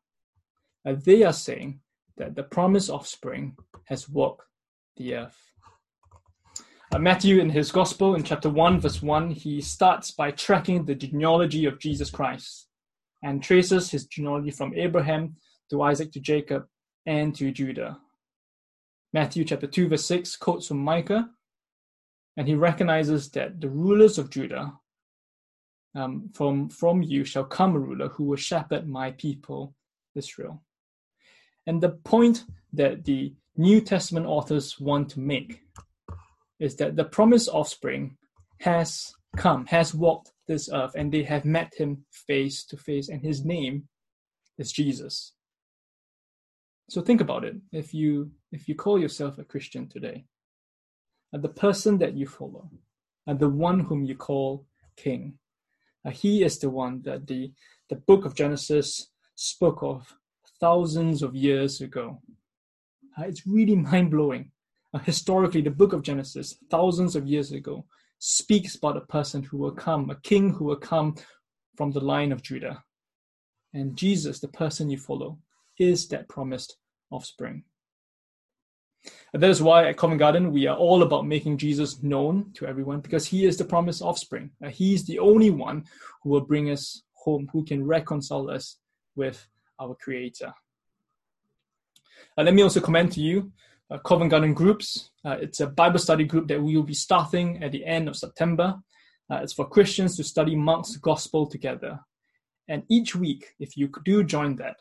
Uh, 0.86 0.96
they 1.04 1.24
are 1.24 1.34
saying 1.34 1.80
that 2.18 2.36
the 2.36 2.44
promised 2.44 2.90
offspring 2.90 3.56
has 3.86 4.10
walked 4.10 4.44
the 4.98 5.16
earth. 5.16 5.38
Uh, 6.94 7.00
Matthew, 7.00 7.40
in 7.40 7.50
his 7.50 7.72
Gospel, 7.72 8.16
in 8.16 8.24
chapter 8.24 8.50
1, 8.50 8.80
verse 8.80 9.02
1, 9.02 9.32
he 9.32 9.62
starts 9.62 10.12
by 10.12 10.32
tracking 10.32 10.86
the 10.86 10.96
genealogy 10.96 11.66
of 11.66 11.80
Jesus 11.80 12.10
Christ 12.10 12.68
and 13.24 13.44
traces 13.44 13.92
his 13.92 14.06
genealogy 14.06 14.52
from 14.52 14.74
Abraham 14.76 15.36
to 15.70 15.82
Isaac 15.82 16.12
to 16.14 16.20
Jacob 16.20 16.66
and 17.08 17.34
to 17.36 17.52
Judah. 17.52 17.98
Matthew 19.14 19.46
chapter 19.46 19.66
2, 19.66 19.88
verse 19.88 20.06
6 20.06 20.36
quotes 20.36 20.68
from 20.68 20.80
Micah, 20.80 21.30
and 22.36 22.48
he 22.48 22.54
recognizes 22.54 23.32
that 23.32 23.60
the 23.60 23.70
rulers 23.70 24.20
of 24.20 24.30
Judah 24.30 24.74
um, 25.96 26.30
from, 26.34 26.70
from 26.70 27.02
you 27.02 27.24
shall 27.24 27.46
come 27.46 27.76
a 27.76 27.80
ruler 27.80 28.10
who 28.10 28.26
will 28.26 28.36
shepherd 28.36 28.88
my 28.88 29.12
people, 29.12 29.74
Israel. 30.14 30.62
And 31.66 31.82
the 31.82 31.90
point 31.90 32.44
that 32.74 33.06
the 33.06 33.34
New 33.56 33.82
Testament 33.82 34.28
authors 34.28 34.80
want 34.80 35.10
to 35.12 35.20
make 35.20 35.62
is 36.60 36.76
that 36.76 36.96
the 36.96 37.06
promised 37.06 37.50
offspring 37.50 38.18
has 38.60 39.14
come, 39.38 39.66
has 39.68 39.94
walked 39.94 40.34
this 40.48 40.70
earth, 40.72 40.92
and 40.96 41.12
they 41.12 41.24
have 41.24 41.46
met 41.46 41.74
him 41.76 42.06
face 42.12 42.66
to 42.66 42.78
face, 42.78 43.10
and 43.10 43.22
his 43.22 43.46
name 43.46 43.88
is 44.58 44.72
Jesus. 44.72 45.34
So 46.90 47.02
think 47.02 47.22
about 47.22 47.44
it. 47.44 47.56
If 47.72 47.94
you 47.94 48.32
if 48.52 48.68
you 48.70 48.76
call 48.76 49.00
yourself 49.00 49.38
a 49.38 49.44
Christian 49.44 49.88
today, 49.90 50.26
and 51.34 51.44
the 51.44 51.50
person 51.50 51.98
that 51.98 52.16
you 52.16 52.26
follow, 52.26 52.70
and 53.26 53.40
the 53.40 53.50
one 53.50 53.82
whom 53.82 54.06
you 54.06 54.16
call 54.16 54.66
King, 54.96 55.38
uh, 56.06 56.12
he 56.12 56.44
is 56.44 56.60
the 56.60 56.70
one 56.70 57.02
that 57.04 57.28
the 57.28 57.52
the 57.90 57.96
book 57.96 58.26
of 58.26 58.36
Genesis 58.36 59.08
spoke 59.36 59.84
of 59.84 60.16
thousands 60.60 61.22
of 61.22 61.36
years 61.36 61.82
ago. 61.82 62.22
Uh, 63.18 63.24
it's 63.24 63.46
really 63.46 63.76
mind 63.76 64.12
blowing. 64.12 64.52
Uh, 64.94 65.00
historically, 65.00 65.62
the 65.62 65.70
book 65.70 65.92
of 65.92 66.04
Genesis, 66.04 66.56
thousands 66.72 67.16
of 67.16 67.28
years 67.28 67.52
ago, 67.52 67.86
speaks 68.20 68.76
about 68.76 68.98
a 68.98 69.02
person 69.02 69.44
who 69.44 69.58
will 69.58 69.72
come, 69.72 70.10
a 70.10 70.16
king 70.16 70.54
who 70.54 70.66
will 70.66 70.78
come 70.78 71.16
from 71.76 71.92
the 71.92 72.00
line 72.00 72.32
of 72.32 72.42
Judah. 72.42 72.84
And 73.74 73.96
Jesus, 73.96 74.40
the 74.40 74.48
person 74.48 74.90
you 74.90 74.98
follow, 74.98 75.38
is 75.80 76.08
that 76.10 76.30
promised 76.30 76.78
offspring. 77.12 77.64
And 79.34 79.42
that 79.42 79.50
is 79.50 79.62
why 79.62 79.88
at 79.88 79.98
Covent 79.98 80.20
Garden 80.20 80.52
we 80.52 80.68
are 80.68 80.78
all 80.78 81.04
about 81.04 81.28
making 81.28 81.58
Jesus 81.58 82.02
known 82.04 82.52
to 82.56 82.66
everyone 82.66 83.00
because 83.00 83.26
he 83.26 83.46
is 83.46 83.58
the 83.58 83.66
promised 83.66 84.02
offspring. 84.02 84.52
He 84.70 84.94
is 84.94 85.06
the 85.06 85.20
only 85.20 85.50
one 85.50 85.86
who 86.22 86.30
will 86.30 86.42
bring 86.42 86.70
us 86.70 87.04
home, 87.14 87.50
who 87.54 87.64
can 87.64 87.86
reconcile 87.86 88.50
us 88.50 88.78
with 89.16 89.48
our 89.80 89.96
Creator. 89.96 90.54
Uh, 92.38 92.44
let 92.44 92.54
me 92.54 92.62
also 92.62 92.80
commend 92.80 93.12
to 93.14 93.22
you 93.22 93.52
uh, 93.90 93.98
Covent 94.00 94.32
Garden 94.32 94.54
Groups. 94.54 95.12
Uh, 95.24 95.38
it's 95.42 95.60
a 95.60 95.68
Bible 95.68 96.00
study 96.00 96.24
group 96.24 96.48
that 96.48 96.62
we 96.62 96.76
will 96.76 96.84
be 96.84 96.94
starting 96.94 97.64
at 97.64 97.72
the 97.72 97.86
end 97.86 98.08
of 98.08 98.16
September. 98.16 98.76
Uh, 99.30 99.40
it's 99.44 99.54
for 99.54 99.68
Christians 99.68 100.16
to 100.18 100.24
study 100.24 100.56
Mark's 100.56 100.96
Gospel 100.98 101.48
together. 101.48 102.00
And 102.68 102.84
each 102.90 103.16
week, 103.16 103.54
if 103.60 103.78
you 103.78 103.90
do 104.04 104.24
join 104.24 104.56
that, 104.58 104.78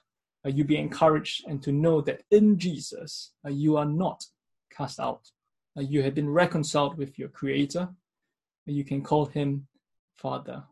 uh, 0.46 0.48
you'll 0.48 0.66
be 0.66 0.78
encouraged 0.78 1.44
and 1.48 1.62
to 1.62 1.72
know 1.72 2.00
that 2.00 2.22
in 2.30 2.58
Jesus, 2.58 3.32
uh, 3.44 3.50
you 3.50 3.76
are 3.76 3.84
not 3.84 4.24
cast 4.70 5.00
out. 5.00 5.30
Uh, 5.76 5.80
you 5.80 6.02
have 6.02 6.14
been 6.14 6.30
reconciled 6.30 6.96
with 6.96 7.18
your 7.18 7.28
Creator. 7.28 7.88
you 8.66 8.84
can 8.84 9.02
call 9.02 9.26
Him 9.26 9.66
Father. 10.16 10.62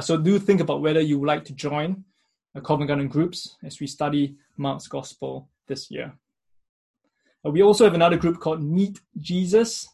so 0.00 0.16
do 0.16 0.38
think 0.38 0.60
about 0.60 0.82
whether 0.82 1.00
you 1.00 1.18
would 1.18 1.26
like 1.26 1.44
to 1.44 1.52
join 1.52 2.04
uh, 2.54 2.60
Covent 2.60 2.88
Garden 2.88 3.08
groups 3.08 3.56
as 3.62 3.80
we 3.80 3.86
study 3.86 4.36
Mark's 4.56 4.88
Gospel 4.88 5.48
this 5.68 5.90
year. 5.90 6.12
We 7.44 7.62
also 7.62 7.84
have 7.84 7.94
another 7.94 8.16
group 8.16 8.40
called 8.40 8.62
Meet 8.62 9.00
Jesus, 9.18 9.86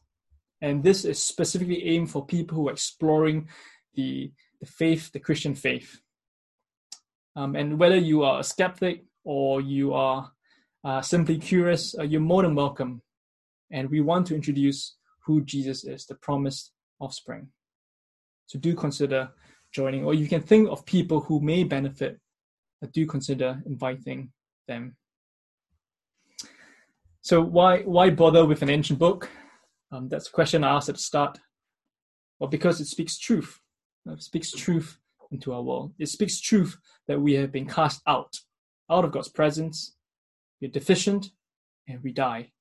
and 0.61 0.85
this 0.85 1.05
is 1.05 1.20
specifically 1.20 1.85
aimed 1.85 2.11
for 2.11 2.24
people 2.24 2.57
who 2.57 2.68
are 2.68 2.72
exploring 2.72 3.48
the, 3.94 4.33
the 4.61 4.66
faith, 4.66 5.11
the 5.11 5.18
Christian 5.18 5.55
faith. 5.57 6.00
Um, 7.40 7.57
and 7.57 7.79
whether 7.79 7.96
you 7.96 8.22
are 8.22 8.40
a 8.40 8.44
skeptic 8.44 9.05
or 9.24 9.62
you 9.62 9.94
are 9.94 10.31
uh, 10.85 11.00
simply 11.00 11.38
curious, 11.38 11.94
uh, 11.98 12.03
you're 12.03 12.20
more 12.20 12.42
than 12.42 12.55
welcome. 12.55 13.00
And 13.72 13.88
we 13.88 14.03
want 14.03 14.26
to 14.26 14.35
introduce 14.35 14.96
who 15.24 15.40
Jesus 15.40 15.85
is, 15.85 16.05
the 16.05 16.16
promised 16.16 16.72
offspring. 17.00 17.48
So 18.44 18.59
do 18.59 18.74
consider 18.74 19.31
joining, 19.72 20.05
or 20.05 20.12
you 20.12 20.29
can 20.29 20.42
think 20.42 20.68
of 20.68 20.85
people 20.85 21.20
who 21.20 21.40
may 21.40 21.64
benefit 21.64 22.20
do 22.92 23.07
consider 23.07 23.62
inviting 23.66 24.33
them. 24.66 24.96
So 27.22 27.40
why 27.40 27.83
why 27.83 28.11
bother 28.11 28.44
with 28.44 28.62
an 28.62 28.70
ancient 28.70 28.98
book? 28.98 29.31
Um, 29.92 30.09
that's 30.09 30.29
a 30.29 30.33
question 30.33 30.64
I 30.64 30.76
asked 30.76 30.88
at 30.88 30.96
the 30.96 31.03
start. 31.03 31.38
Well, 32.38 32.50
because 32.50 32.81
it 32.81 32.87
speaks 32.87 33.18
truth. 33.18 33.61
It 34.07 34.22
speaks 34.22 34.50
truth 34.50 34.98
into 35.30 35.52
our 35.52 35.62
world. 35.62 35.92
It 35.98 36.08
speaks 36.08 36.40
truth 36.40 36.76
that 37.06 37.20
we 37.20 37.34
have 37.34 37.52
been 37.52 37.66
cast 37.66 38.02
out, 38.06 38.38
out 38.90 39.04
of 39.04 39.12
God's 39.12 39.28
presence. 39.28 39.94
We're 40.60 40.70
deficient 40.70 41.30
and 41.86 42.02
we 42.02 42.12
die. 42.12 42.52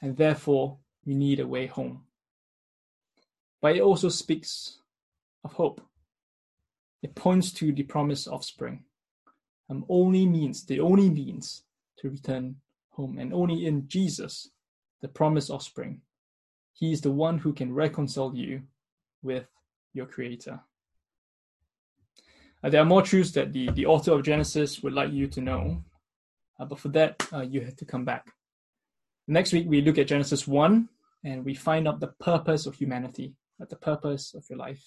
And 0.00 0.16
therefore, 0.16 0.78
we 1.04 1.14
need 1.14 1.40
a 1.40 1.46
way 1.46 1.66
home. 1.66 2.02
But 3.60 3.76
it 3.76 3.82
also 3.82 4.08
speaks 4.08 4.78
of 5.44 5.52
hope. 5.52 5.80
It 7.02 7.14
points 7.14 7.52
to 7.52 7.72
the 7.72 7.82
promised 7.82 8.28
offspring 8.28 8.84
um, 9.72 9.86
only 9.88 10.26
means, 10.26 10.66
the 10.66 10.80
only 10.80 11.08
means 11.08 11.62
to 11.98 12.10
return 12.10 12.56
home, 12.90 13.18
and 13.18 13.32
only 13.32 13.66
in 13.66 13.88
Jesus, 13.88 14.50
the 15.00 15.08
promised 15.08 15.50
offspring. 15.50 16.02
He 16.74 16.92
is 16.92 17.00
the 17.00 17.10
one 17.10 17.38
who 17.38 17.54
can 17.54 17.72
reconcile 17.72 18.34
you 18.34 18.62
with 19.22 19.46
your 19.94 20.06
Creator. 20.06 20.60
Uh, 22.62 22.70
there 22.70 22.80
are 22.80 22.86
more 22.86 23.02
truths 23.02 23.32
that 23.32 23.52
the, 23.52 23.70
the 23.72 23.86
author 23.86 24.12
of 24.12 24.22
Genesis 24.22 24.82
would 24.82 24.92
like 24.92 25.12
you 25.12 25.26
to 25.26 25.40
know, 25.40 25.82
uh, 26.60 26.64
but 26.64 26.78
for 26.78 26.88
that, 26.88 27.26
uh, 27.32 27.40
you 27.40 27.60
have 27.60 27.76
to 27.76 27.84
come 27.84 28.04
back. 28.04 28.32
Next 29.26 29.52
week, 29.52 29.66
we 29.68 29.80
look 29.80 29.98
at 29.98 30.06
Genesis 30.06 30.46
1 30.46 30.88
and 31.24 31.44
we 31.44 31.54
find 31.54 31.88
out 31.88 31.98
the 31.98 32.14
purpose 32.20 32.66
of 32.66 32.74
humanity, 32.76 33.34
uh, 33.60 33.64
the 33.68 33.76
purpose 33.76 34.34
of 34.34 34.44
your 34.48 34.58
life. 34.58 34.82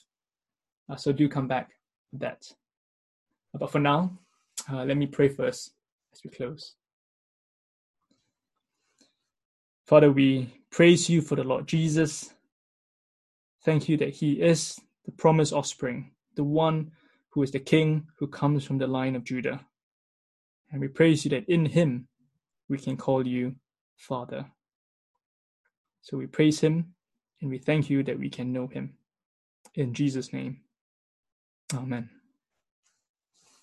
Uh, 0.89 0.95
so 0.95 1.11
do 1.11 1.27
come 1.27 1.47
back 1.47 1.71
for 2.11 2.17
that. 2.19 2.45
Uh, 3.53 3.57
but 3.57 3.71
for 3.71 3.79
now, 3.79 4.17
let 4.71 4.97
me 4.97 5.05
pray 5.05 5.29
first 5.29 5.73
as 6.13 6.21
we 6.23 6.29
close. 6.29 6.75
Father, 9.85 10.11
we 10.11 10.49
praise 10.71 11.09
you 11.09 11.21
for 11.21 11.35
the 11.35 11.43
Lord 11.43 11.67
Jesus. 11.67 12.33
Thank 13.63 13.87
you 13.87 13.97
that 13.97 14.09
he 14.09 14.41
is 14.41 14.79
the 15.05 15.11
promised 15.11 15.53
offspring, 15.53 16.11
the 16.35 16.43
one 16.43 16.91
who 17.35 17.43
is 17.43 17.51
the 17.51 17.59
king 17.59 18.07
who 18.17 18.27
comes 18.27 18.63
from 18.63 18.77
the 18.77 18.87
line 18.87 19.15
of 19.15 19.25
Judah. 19.25 19.59
And 20.71 20.79
we 20.79 20.87
praise 20.87 21.25
you 21.25 21.31
that 21.31 21.47
in 21.49 21.65
him 21.65 22.07
we 22.69 22.77
can 22.77 22.95
call 22.95 23.27
you 23.27 23.55
Father. 23.97 24.45
So 26.01 26.17
we 26.17 26.27
praise 26.27 26.61
him 26.61 26.93
and 27.41 27.49
we 27.51 27.57
thank 27.57 27.89
you 27.89 28.03
that 28.03 28.17
we 28.17 28.29
can 28.29 28.53
know 28.53 28.67
him. 28.67 28.93
In 29.75 29.93
Jesus' 29.93 30.31
name, 30.31 30.61
Amen. 31.73 32.09